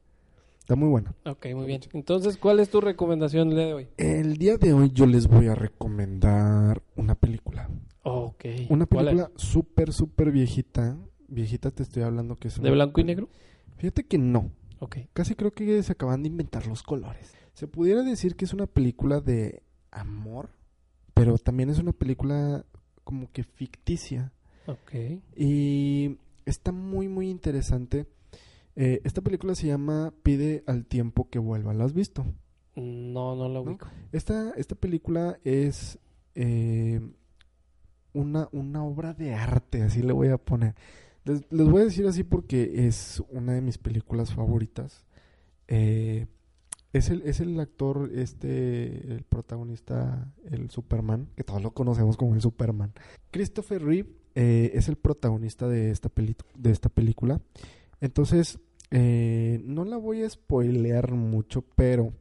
Está 0.58 0.76
muy 0.76 0.89
buena. 0.89 1.13
Ok, 1.26 1.45
muy 1.54 1.65
bien. 1.65 1.82
Entonces, 1.93 2.38
¿cuál 2.38 2.60
es 2.60 2.69
tu 2.71 2.82
recomendación 2.82 3.50
el 3.50 3.56
día 3.56 3.65
de 3.67 3.74
hoy? 3.76 3.88
El 3.97 4.38
día 4.38 4.58
de 4.58 4.74
hoy 4.74 4.89
yo 4.91 5.06
les 5.06 5.28
voy 5.28 5.47
a 5.47 5.54
recomendar 5.54 6.82
una 6.95 7.13
película. 7.13 7.69
Ok. 8.04 8.45
Una 8.69 8.88
película 8.88 9.30
súper, 9.36 9.93
súper 9.93 10.32
viejita. 10.32 10.97
Viejita 11.28 11.69
te 11.69 11.84
estoy 11.84 12.02
hablando 12.02 12.36
que 12.36 12.47
es... 12.47 12.60
¿De 12.60 12.71
blanco 12.71 13.00
y 13.00 13.04
negro? 13.04 13.30
Fíjate 13.78 14.06
que 14.06 14.17
no. 14.17 14.50
Ok. 14.82 14.98
Casi 15.13 15.36
creo 15.36 15.52
que 15.52 15.82
se 15.84 15.91
acaban 15.91 16.24
de 16.24 16.30
inventar 16.30 16.65
los 16.65 16.82
colores. 16.82 17.32
Se 17.54 17.67
pudiera 17.67 18.02
decir 18.02 18.36
que 18.36 18.46
es 18.46 18.54
una 18.54 18.65
película 18.65 19.22
de 19.22 19.62
amor, 19.91 20.50
pero 21.13 21.38
también 21.38 21.70
es 21.70 21.78
una 21.78 21.91
película 21.91 22.65
como 23.04 23.32
que 23.32 23.44
ficticia. 23.44 24.34
Ok. 24.65 25.22
Y 25.36 26.17
está 26.46 26.72
muy, 26.72 27.08
muy 27.08 27.30
interesante. 27.30 28.08
Eh, 28.76 29.02
esta 29.04 29.22
película 29.22 29.54
se 29.54 29.67
llama 29.67 30.13
Pide 30.24 30.63
al 30.65 30.86
tiempo 30.88 31.30
que 31.30 31.38
vuelva. 31.38 31.76
¿La 31.76 31.84
has 31.86 31.94
visto? 31.94 32.26
No, 32.76 33.36
no 33.36 33.48
la 33.50 33.56
¿No? 33.56 33.62
ubico. 33.62 33.88
Esta, 34.12 34.52
esta 34.52 34.74
película 34.74 35.38
es 35.44 36.00
eh, 36.34 37.02
una, 38.13 38.50
una 38.52 38.84
obra 38.84 39.13
de 39.13 39.36
arte, 39.36 39.84
así 39.84 40.02
le 40.02 40.13
voy 40.13 40.30
a 40.30 40.39
poner. 40.39 40.74
Les, 41.23 41.41
les 41.51 41.67
voy 41.67 41.81
a 41.81 41.86
decir 41.86 42.05
así 42.07 42.23
porque 42.23 42.88
es 42.88 43.21
una 43.29 43.53
de 43.53 43.62
mis 43.62 43.77
películas 43.77 44.34
favoritas. 44.34 45.05
Eh, 45.67 46.27
es, 46.93 47.10
el, 47.10 47.21
es 47.23 47.39
el 47.39 47.60
actor, 47.60 48.10
este, 48.13 49.13
el 49.13 49.23
protagonista, 49.23 50.34
el 50.49 50.69
Superman, 50.69 51.29
que 51.36 51.43
todos 51.43 51.62
lo 51.62 51.71
conocemos 51.71 52.17
como 52.17 52.34
el 52.36 52.41
Superman. 52.41 52.91
Christopher 53.31 53.84
Reeve 53.84 54.10
eh, 54.36 54.71
es 54.73 54.89
el 54.89 54.95
protagonista 54.95 55.67
de 55.67 55.91
esta, 55.91 56.10
peli- 56.10 56.36
de 56.57 56.71
esta 56.71 56.89
película. 56.89 57.39
Entonces, 58.01 58.60
eh, 58.89 59.62
no 59.63 59.86
la 59.86 59.97
voy 59.97 60.23
a 60.23 60.29
spoilear 60.29 61.12
mucho, 61.13 61.63
pero 61.75 62.13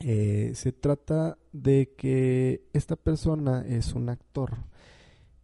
Eh, 0.00 0.52
se 0.54 0.72
trata 0.72 1.38
de 1.54 1.94
que 1.96 2.66
esta 2.74 2.96
persona 2.96 3.64
es 3.66 3.94
un 3.94 4.10
actor 4.10 4.58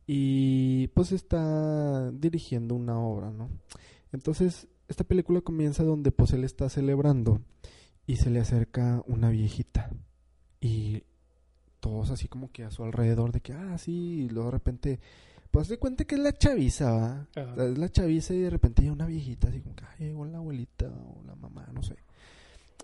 y 0.07 0.88
pues 0.88 1.12
está 1.12 2.11
dirigiendo 2.12 2.75
una 2.75 2.99
obra, 2.99 3.31
¿no? 3.31 3.51
Entonces, 4.12 4.69
esta 4.88 5.05
película 5.05 5.41
comienza 5.41 5.85
donde 5.85 6.12
pues 6.12 6.33
él 6.33 6.45
está 6.45 6.69
celebrando 6.69 7.41
y 8.07 8.17
se 8.17 8.31
le 8.31 8.41
acerca 8.41 9.03
una 9.07 9.31
viejita 9.31 9.91
y 10.61 11.05
todos 11.81 12.11
así 12.11 12.29
como 12.29 12.53
que 12.53 12.65
a 12.65 12.71
su 12.71 12.85
alrededor 12.85 13.33
de 13.33 13.41
que, 13.41 13.53
ah, 13.53 13.77
sí, 13.79 14.25
y 14.25 14.29
luego 14.29 14.51
de 14.51 14.53
repente, 14.53 15.01
pues 15.51 15.67
se 15.67 15.79
cuenta 15.79 16.05
que 16.05 16.15
es 16.15 16.21
la 16.21 16.33
chaviza, 16.33 16.93
¿va? 16.93 17.27
Es 17.65 17.77
la 17.77 17.88
chaviza 17.88 18.35
y 18.35 18.38
de 18.38 18.51
repente 18.51 18.83
hay 18.83 18.88
una 18.88 19.07
viejita 19.07 19.49
así 19.49 19.61
como 19.61 19.75
que, 19.75 19.85
ay, 19.85 20.07
llegó 20.07 20.25
la 20.25 20.38
abuelita 20.38 20.87
o 20.87 21.23
la 21.27 21.35
mamá, 21.35 21.69
no 21.73 21.83
sé. 21.83 21.97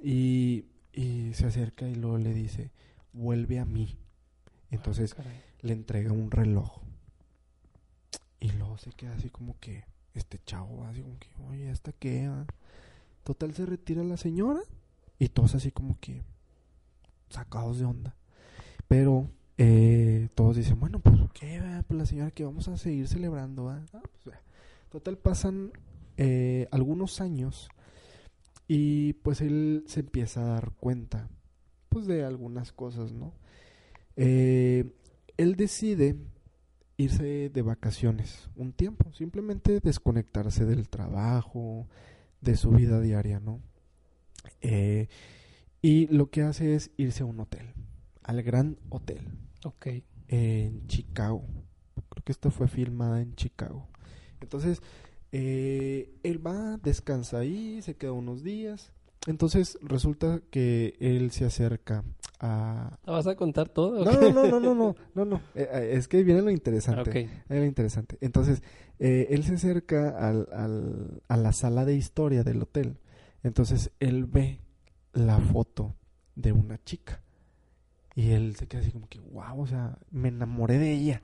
Y, 0.03 0.65
y 0.93 1.33
se 1.35 1.47
acerca 1.47 1.89
y 1.89 1.95
luego 1.95 2.19
le 2.19 2.35
dice, 2.35 2.73
vuelve 3.13 3.59
a 3.61 3.65
mí. 3.65 3.97
Entonces 4.71 5.15
Caray. 5.15 5.41
le 5.63 5.73
entrega 5.73 6.13
un 6.13 6.31
reloj. 6.31 6.81
Y 8.41 8.51
luego 8.53 8.79
se 8.79 8.93
queda 8.93 9.15
así 9.15 9.31
como 9.31 9.59
que, 9.61 9.85
este 10.15 10.41
chavo, 10.45 10.85
así 10.85 11.03
como 11.03 11.19
que, 11.19 11.29
oye, 11.49 11.71
¿hasta 11.71 11.93
qué? 11.93 12.27
ah?". 12.27 12.47
Total 13.25 13.55
se 13.55 13.67
retira 13.67 14.03
la 14.05 14.17
señora 14.17 14.61
y 15.19 15.29
todos 15.29 15.55
así 15.55 15.71
como 15.71 15.99
que 16.01 16.23
sacados 17.29 17.79
de 17.79 17.85
onda. 17.85 18.17
Pero 18.87 19.29
eh, 19.59 20.29
todos 20.35 20.57
dicen, 20.57 20.81
bueno, 20.81 21.01
pues 21.01 21.17
qué, 21.35 21.61
va? 21.61 21.83
pues 21.83 21.99
la 21.99 22.07
señora 22.07 22.31
que 22.31 22.45
vamos 22.45 22.69
a 22.69 22.77
seguir 22.77 23.09
celebrando, 23.09 23.65
¿va?". 23.65 23.83
Ah, 23.93 24.03
pues. 24.25 24.37
Total 24.91 25.19
pasan 25.19 25.73
eh, 26.17 26.67
algunos 26.71 27.21
años 27.21 27.69
y 28.67 29.15
pues 29.15 29.41
él 29.41 29.85
se 29.87 30.01
empieza 30.01 30.41
a 30.41 30.55
dar 30.55 30.73
cuenta 30.73 31.29
pues 31.89 32.07
de 32.07 32.25
algunas 32.25 32.73
cosas, 32.73 33.13
¿no? 33.13 33.33
Eh, 34.17 34.91
él 35.37 35.57
decide 35.57 36.17
irse 36.99 37.49
de 37.49 37.63
vacaciones 37.63 38.51
un 38.57 38.73
tiempo, 38.73 39.11
simplemente 39.13 39.81
desconectarse 39.81 40.67
del 40.67 40.89
trabajo, 40.89 41.87
de 42.43 42.57
su 42.57 42.71
vida 42.71 43.01
diaria, 43.01 43.41
¿no? 43.41 43.61
Eh, 44.61 45.09
y 45.81 46.09
lo 46.09 46.29
que 46.31 46.43
hace 46.43 46.75
es 46.75 46.91
irse 46.97 47.23
a 47.23 47.27
un 47.27 47.41
hotel, 47.41 47.73
al 48.23 48.43
Gran 48.43 48.79
Hotel, 48.91 49.29
Ok. 49.65 49.87
en 50.27 50.87
Chicago. 50.89 51.45
Creo 52.11 52.25
que 52.25 52.33
esta 52.33 52.51
fue 52.51 52.69
filmada 52.69 53.21
en 53.23 53.35
Chicago. 53.37 53.87
Entonces, 54.41 54.83
eh, 55.33 56.13
él 56.25 56.45
va, 56.45 56.79
descansa 56.79 57.39
ahí, 57.39 57.81
se 57.83 57.97
queda 57.97 58.13
unos 58.13 58.43
días. 58.43 58.93
Entonces, 59.29 59.79
resulta 59.83 60.41
que 60.51 60.97
él 61.01 61.31
se 61.31 61.45
acerca 61.45 62.03
a... 62.41 62.99
¿La 63.05 63.13
vas 63.13 63.27
a 63.27 63.37
contar 63.37 63.69
todo? 63.69 64.05
No, 64.05 64.13
no, 64.13 64.31
no, 64.33 64.47
no, 64.49 64.61
no, 64.61 64.75
no, 64.75 64.95
no, 65.15 65.25
no. 65.25 65.37
Eh, 65.55 65.69
eh, 65.71 65.91
es 65.93 66.09
que 66.09 66.23
viene 66.25 66.41
lo 66.43 66.51
interesante. 66.51 67.11
Ok. 67.11 67.31
Era 67.51 67.67
interesante. 67.67 68.17
Entonces, 68.21 68.63
eh, 68.99 69.27
él 69.31 69.45
se 69.45 69.55
acerca 69.55 70.09
al, 70.29 70.49
al- 70.53 71.23
a 71.29 71.37
la 71.37 71.53
sala 71.53 71.85
de 71.85 71.95
historia 71.95 72.43
del 72.43 72.63
hotel. 72.63 72.99
Entonces, 73.43 73.91
él 74.01 74.25
ve 74.27 74.61
la 75.13 75.39
foto 75.39 75.95
de 76.35 76.53
una 76.53 76.83
chica. 76.83 77.21
Y 78.15 78.31
él 78.31 78.57
se 78.57 78.67
queda 78.67 78.81
así 78.81 78.91
como 78.93 79.09
que, 79.09 79.21
wow, 79.21 79.61
o 79.61 79.67
sea, 79.67 79.99
me 80.11 80.29
enamoré 80.29 80.79
de 80.79 80.93
ella. 80.93 81.23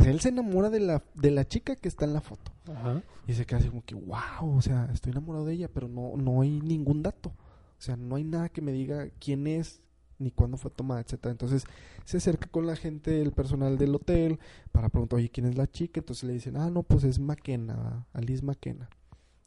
O 0.00 0.02
sea, 0.02 0.12
él 0.12 0.20
se 0.20 0.30
enamora 0.30 0.70
de 0.70 0.80
la, 0.80 1.02
de 1.14 1.30
la 1.30 1.46
chica 1.46 1.76
que 1.76 1.88
está 1.88 2.04
en 2.04 2.14
la 2.14 2.20
foto. 2.20 2.52
Ajá. 2.72 3.02
Y 3.26 3.34
se 3.34 3.44
queda 3.44 3.58
así 3.58 3.68
como 3.68 3.84
que, 3.84 3.94
wow, 3.94 4.56
o 4.56 4.62
sea, 4.62 4.88
estoy 4.92 5.12
enamorado 5.12 5.44
de 5.44 5.54
ella, 5.54 5.68
pero 5.72 5.88
no, 5.88 6.16
no 6.16 6.40
hay 6.40 6.60
ningún 6.60 7.02
dato. 7.02 7.30
O 7.30 7.82
sea, 7.82 7.96
no 7.96 8.16
hay 8.16 8.24
nada 8.24 8.48
que 8.48 8.62
me 8.62 8.72
diga 8.72 9.08
quién 9.18 9.46
es, 9.46 9.80
ni 10.18 10.30
cuándo 10.30 10.56
fue 10.56 10.70
tomada, 10.70 11.00
etcétera. 11.00 11.32
Entonces 11.32 11.64
se 12.04 12.18
acerca 12.18 12.46
con 12.48 12.66
la 12.66 12.76
gente, 12.76 13.20
el 13.20 13.32
personal 13.32 13.78
del 13.78 13.94
hotel, 13.94 14.38
para 14.72 14.88
preguntar, 14.88 15.18
oye, 15.18 15.30
¿quién 15.30 15.46
es 15.46 15.56
la 15.56 15.66
chica? 15.66 16.00
Entonces 16.00 16.24
le 16.24 16.34
dicen, 16.34 16.56
ah, 16.56 16.70
no, 16.70 16.82
pues 16.82 17.04
es 17.04 17.18
¿verdad? 17.24 18.04
Alice 18.12 18.44
McKenna. 18.44 18.88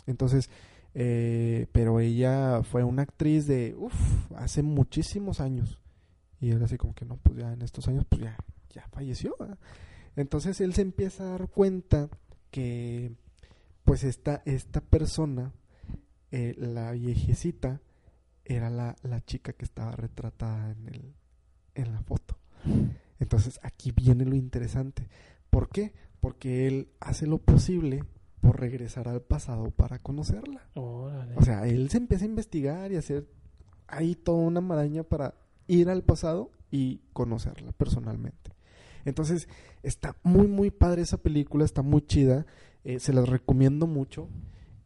Entonces, 0.05 0.49
eh, 0.93 1.67
pero 1.71 1.99
ella 1.99 2.63
fue 2.63 2.83
una 2.83 3.03
actriz 3.03 3.47
de, 3.47 3.75
uff, 3.77 4.31
hace 4.35 4.63
muchísimos 4.63 5.39
años. 5.39 5.79
Y 6.39 6.51
él 6.51 6.61
así 6.63 6.77
como 6.77 6.93
que, 6.93 7.05
no, 7.05 7.17
pues 7.17 7.37
ya 7.37 7.53
en 7.53 7.61
estos 7.61 7.87
años, 7.87 8.05
pues 8.09 8.21
ya, 8.21 8.35
ya 8.71 8.87
falleció. 8.91 9.35
¿verdad? 9.39 9.57
Entonces 10.15 10.62
él 10.62 10.73
se 10.73 10.82
empieza 10.82 11.23
a 11.23 11.38
dar 11.38 11.49
cuenta 11.49 12.10
que, 12.52 13.15
pues 13.84 14.04
esta, 14.04 14.41
esta 14.45 14.82
persona, 14.82 15.54
eh, 16.32 16.56
la 16.58 16.91
viejecita, 16.91 17.82
era 18.45 18.69
la, 18.69 18.95
la 19.04 19.21
chica 19.21 19.54
que 19.54 19.65
estaba 19.65 19.91
retratada 19.91 20.71
en, 20.71 20.88
el, 20.88 21.13
en 21.76 21.93
la 21.93 22.02
foto. 22.02 22.38
Entonces 23.19 23.60
aquí 23.63 23.91
viene 23.91 24.26
lo 24.26 24.36
interesante. 24.36 25.08
¿Por 25.49 25.69
qué? 25.69 25.93
Porque 26.19 26.67
él 26.67 26.89
hace 26.99 27.28
lo 27.28 27.38
posible 27.38 28.04
por 28.41 28.60
regresar 28.60 29.08
al 29.08 29.21
pasado 29.21 29.71
para 29.71 29.99
conocerla. 29.99 30.67
Órale. 30.73 31.36
O 31.38 31.41
sea, 31.41 31.65
él 31.65 31.89
se 31.89 31.97
empieza 31.97 32.26
a 32.26 32.28
investigar 32.28 32.91
y 32.91 32.97
a 32.97 32.99
hacer 32.99 33.28
ahí 33.88 34.15
toda 34.15 34.39
una 34.39 34.62
maraña 34.62 35.04
para 35.04 35.36
ir 35.67 35.89
al 35.89 36.04
pasado 36.04 36.52
y 36.69 37.02
conocerla 37.13 37.71
personalmente. 37.71 38.52
Entonces, 39.05 39.47
está 39.83 40.15
muy, 40.23 40.47
muy 40.47 40.71
padre 40.71 41.01
esa 41.01 41.17
película, 41.17 41.65
está 41.65 41.81
muy 41.81 42.01
chida. 42.05 42.45
eh, 42.83 42.99
se 42.99 43.13
las 43.13 43.29
recomiendo 43.29 43.87
mucho 43.87 44.27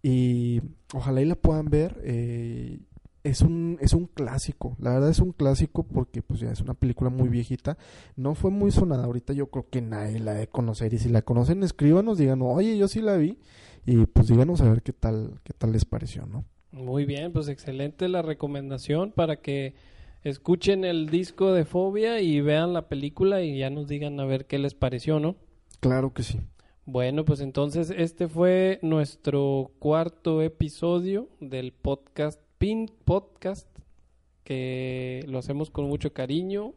y 0.04 0.62
ojalá 0.94 1.22
y 1.22 1.26
la 1.26 1.36
puedan 1.36 1.70
ver. 1.70 2.00
eh, 2.04 2.80
es 3.24 3.42
un, 3.42 3.78
es 3.82 3.92
un 3.92 4.06
clásico, 4.06 4.78
la 4.80 4.92
verdad 4.94 5.10
es 5.10 5.20
un 5.20 5.34
clásico 5.34 5.84
porque 5.84 6.22
pues 6.22 6.40
ya 6.40 6.50
es 6.50 6.62
una 6.62 6.76
película 6.76 7.10
muy 7.10 7.28
viejita, 7.28 7.78
no 8.16 8.36
fue 8.36 8.52
muy 8.52 8.72
sonada, 8.72 9.04
ahorita 9.04 9.34
yo 9.34 9.48
creo 9.48 9.68
que 9.70 9.82
nadie 9.82 10.20
la 10.20 10.34
de 10.34 10.48
conocer 10.48 10.94
y 10.94 10.98
si 10.98 11.10
la 11.10 11.24
conocen 11.24 11.62
escríbanos, 11.62 12.18
digan, 12.18 12.42
oye 12.42 12.78
yo 12.78 12.88
sí 12.88 13.02
la 13.02 13.18
vi 13.18 13.38
y 13.86 14.06
pues 14.06 14.28
díganos 14.30 14.62
a 14.62 14.70
ver 14.70 14.82
qué 14.82 14.94
tal, 14.94 15.42
qué 15.44 15.52
tal 15.52 15.74
les 15.74 15.84
pareció, 15.84 16.26
¿no? 16.26 16.46
Muy 16.72 17.04
bien, 17.06 17.34
pues 17.34 17.50
excelente 17.50 18.08
la 18.08 18.22
recomendación 18.22 19.12
para 19.12 19.42
que 19.42 19.74
escuchen 20.30 20.84
el 20.86 21.10
disco 21.10 21.54
de 21.54 21.66
Fobia 21.66 22.22
y 22.22 22.42
vean 22.42 22.74
la 22.74 22.88
película 22.88 23.42
y 23.42 23.58
ya 23.60 23.70
nos 23.70 23.88
digan 23.88 24.20
a 24.20 24.26
ver 24.26 24.46
qué 24.46 24.58
les 24.60 24.74
pareció, 24.76 25.20
¿no? 25.20 25.36
Claro 25.80 26.14
que 26.14 26.24
sí. 26.24 26.40
Bueno, 26.86 27.26
pues 27.26 27.42
entonces 27.42 27.94
este 27.96 28.28
fue 28.28 28.80
nuestro 28.82 29.72
cuarto 29.80 30.42
episodio 30.42 31.28
del 31.42 31.74
podcast 31.74 32.40
Pin 32.58 32.90
Podcast, 33.06 33.68
que 34.44 35.24
lo 35.28 35.38
hacemos 35.40 35.70
con 35.70 35.86
mucho 35.88 36.14
cariño, 36.14 36.74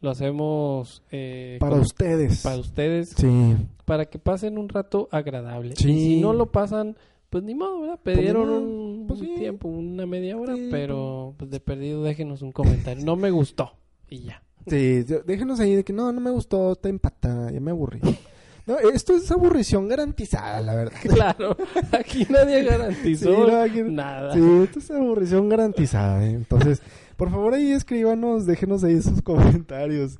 lo 0.00 0.10
hacemos 0.10 1.02
eh, 1.12 1.58
Para 1.60 1.72
con- 1.72 1.80
ustedes. 1.82 2.42
para 2.42 2.56
ustedes, 2.58 3.10
Sí, 3.10 3.56
para 3.84 4.06
que 4.06 4.18
pasen 4.18 4.58
un 4.58 4.68
rato 4.68 5.08
agradable. 5.12 5.76
Sí. 5.76 5.90
Y 5.92 5.98
si 6.16 6.20
no 6.20 6.32
lo 6.32 6.50
pasan, 6.50 6.96
pues 7.32 7.42
ni 7.44 7.54
modo, 7.54 7.80
¿verdad? 7.80 7.98
Pidieron 8.04 8.46
modo, 8.48 8.60
un, 8.60 9.06
pues 9.08 9.20
sí. 9.20 9.34
tiempo, 9.38 9.66
una 9.68 10.04
media 10.04 10.36
hora, 10.36 10.54
Sí, 10.54 10.68
pero 10.70 11.34
pues 11.38 11.50
de 11.50 11.58
perdido 11.60 12.02
déjenos 12.04 12.42
un 12.42 12.52
comentario. 12.52 13.02
No 13.04 13.16
me 13.16 13.30
gustó 13.30 13.72
y 14.10 14.24
ya. 14.24 14.42
sí, 14.66 15.02
déjenos 15.26 15.58
ahí 15.60 15.74
de 15.74 15.82
que 15.82 15.94
no, 15.94 16.12
no 16.12 16.20
me 16.20 16.30
gustó, 16.30 16.72
está 16.72 16.90
empatada, 16.90 17.50
ya 17.50 17.60
me 17.60 17.70
aburrí. 17.70 18.00
No, 18.64 18.78
esto 18.78 19.16
es 19.16 19.28
aburrición 19.32 19.88
garantizada, 19.88 20.60
la 20.60 20.76
verdad. 20.76 20.96
Claro, 21.02 21.56
aquí 21.90 22.24
nadie 22.30 22.62
garantizó 22.62 23.28
Sí, 23.34 23.50
no, 23.50 23.60
aquí- 23.60 23.82
nada. 23.82 24.32
Sí, 24.34 24.40
esto 24.62 24.78
es 24.78 24.88
aburrición 24.92 25.48
garantizada. 25.48 26.24
¿eh? 26.24 26.30
Entonces, 26.30 26.80
por 27.16 27.28
favor 27.32 27.54
ahí 27.54 27.72
escríbanos, 27.72 28.46
déjenos 28.46 28.84
ahí 28.84 29.02
sus 29.02 29.20
comentarios. 29.24 30.16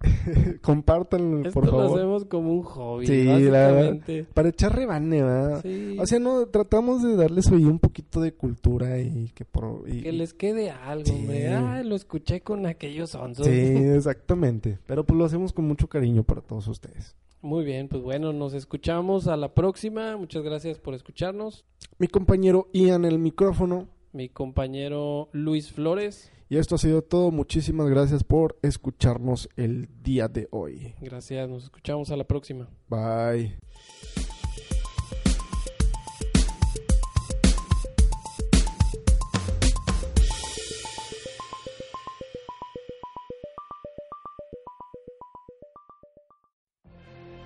Compártanlo, 0.62 1.38
Esto 1.38 1.52
por 1.52 1.66
lo 1.66 1.70
favor. 1.72 1.98
hacemos 1.98 2.24
como 2.26 2.52
un 2.52 2.62
hobby, 2.62 3.06
Sí, 3.06 3.24
la 3.24 3.38
verdad. 3.38 3.74
básicamente. 3.74 4.24
Para 4.34 4.48
echar 4.48 4.74
rebane, 4.76 5.22
¿verdad? 5.22 5.60
Sí, 5.62 5.96
O 5.98 6.06
sea, 6.06 6.18
no, 6.18 6.46
tratamos 6.46 7.02
de 7.02 7.16
darles 7.16 7.50
hoy 7.50 7.64
un 7.64 7.78
poquito 7.78 8.20
de 8.20 8.32
cultura 8.32 8.98
y 9.00 9.30
que 9.34 9.44
por... 9.44 9.84
y- 9.88 10.02
que 10.02 10.12
les 10.12 10.34
quede 10.34 10.70
algo, 10.70 11.06
Sí. 11.06 11.12
hombre. 11.12 11.48
Ah, 11.48 11.82
lo 11.82 11.94
escuché 11.96 12.40
con 12.40 12.66
aquellos 12.66 13.14
onzos. 13.14 13.46
Sí, 13.46 13.52
exactamente. 13.96 14.78
Pero 14.86 15.04
pues 15.04 15.18
lo 15.18 15.24
hacemos 15.24 15.52
con 15.52 15.66
mucho 15.66 15.88
cariño 15.88 16.22
para 16.24 16.40
todos 16.40 16.68
ustedes. 16.68 17.14
Muy 17.42 17.64
bien, 17.64 17.88
pues 17.88 18.02
bueno, 18.02 18.32
nos 18.32 18.54
escuchamos 18.54 19.28
a 19.28 19.36
la 19.36 19.54
próxima. 19.54 20.16
Muchas 20.16 20.42
gracias 20.42 20.78
por 20.78 20.94
escucharnos. 20.94 21.64
Mi 21.98 22.08
compañero 22.08 22.68
Ian 22.72 23.04
el 23.04 23.18
micrófono. 23.18 23.86
Mi 24.16 24.30
compañero 24.30 25.28
Luis 25.32 25.70
Flores. 25.70 26.32
Y 26.48 26.56
esto 26.56 26.76
ha 26.76 26.78
sido 26.78 27.02
todo. 27.02 27.30
Muchísimas 27.30 27.90
gracias 27.90 28.24
por 28.24 28.58
escucharnos 28.62 29.48
el 29.56 29.90
día 30.02 30.26
de 30.26 30.48
hoy. 30.50 30.94
Gracias, 31.02 31.46
nos 31.48 31.64
escuchamos 31.64 32.10
a 32.10 32.16
la 32.16 32.24
próxima. 32.24 32.66
Bye. 32.88 33.58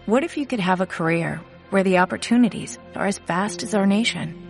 What 0.07 0.24
if 0.24 0.36
you 0.36 0.47
could 0.47 0.61
have 0.61 0.80
a 0.80 0.86
career 0.86 1.40
where 1.70 1.84
the 1.84 1.99
opportunities 1.99 2.78
are 2.94 3.07
as 3.07 3.18
vast 3.18 3.62
as 3.62 3.74
our 3.74 3.86
nation, 3.86 4.49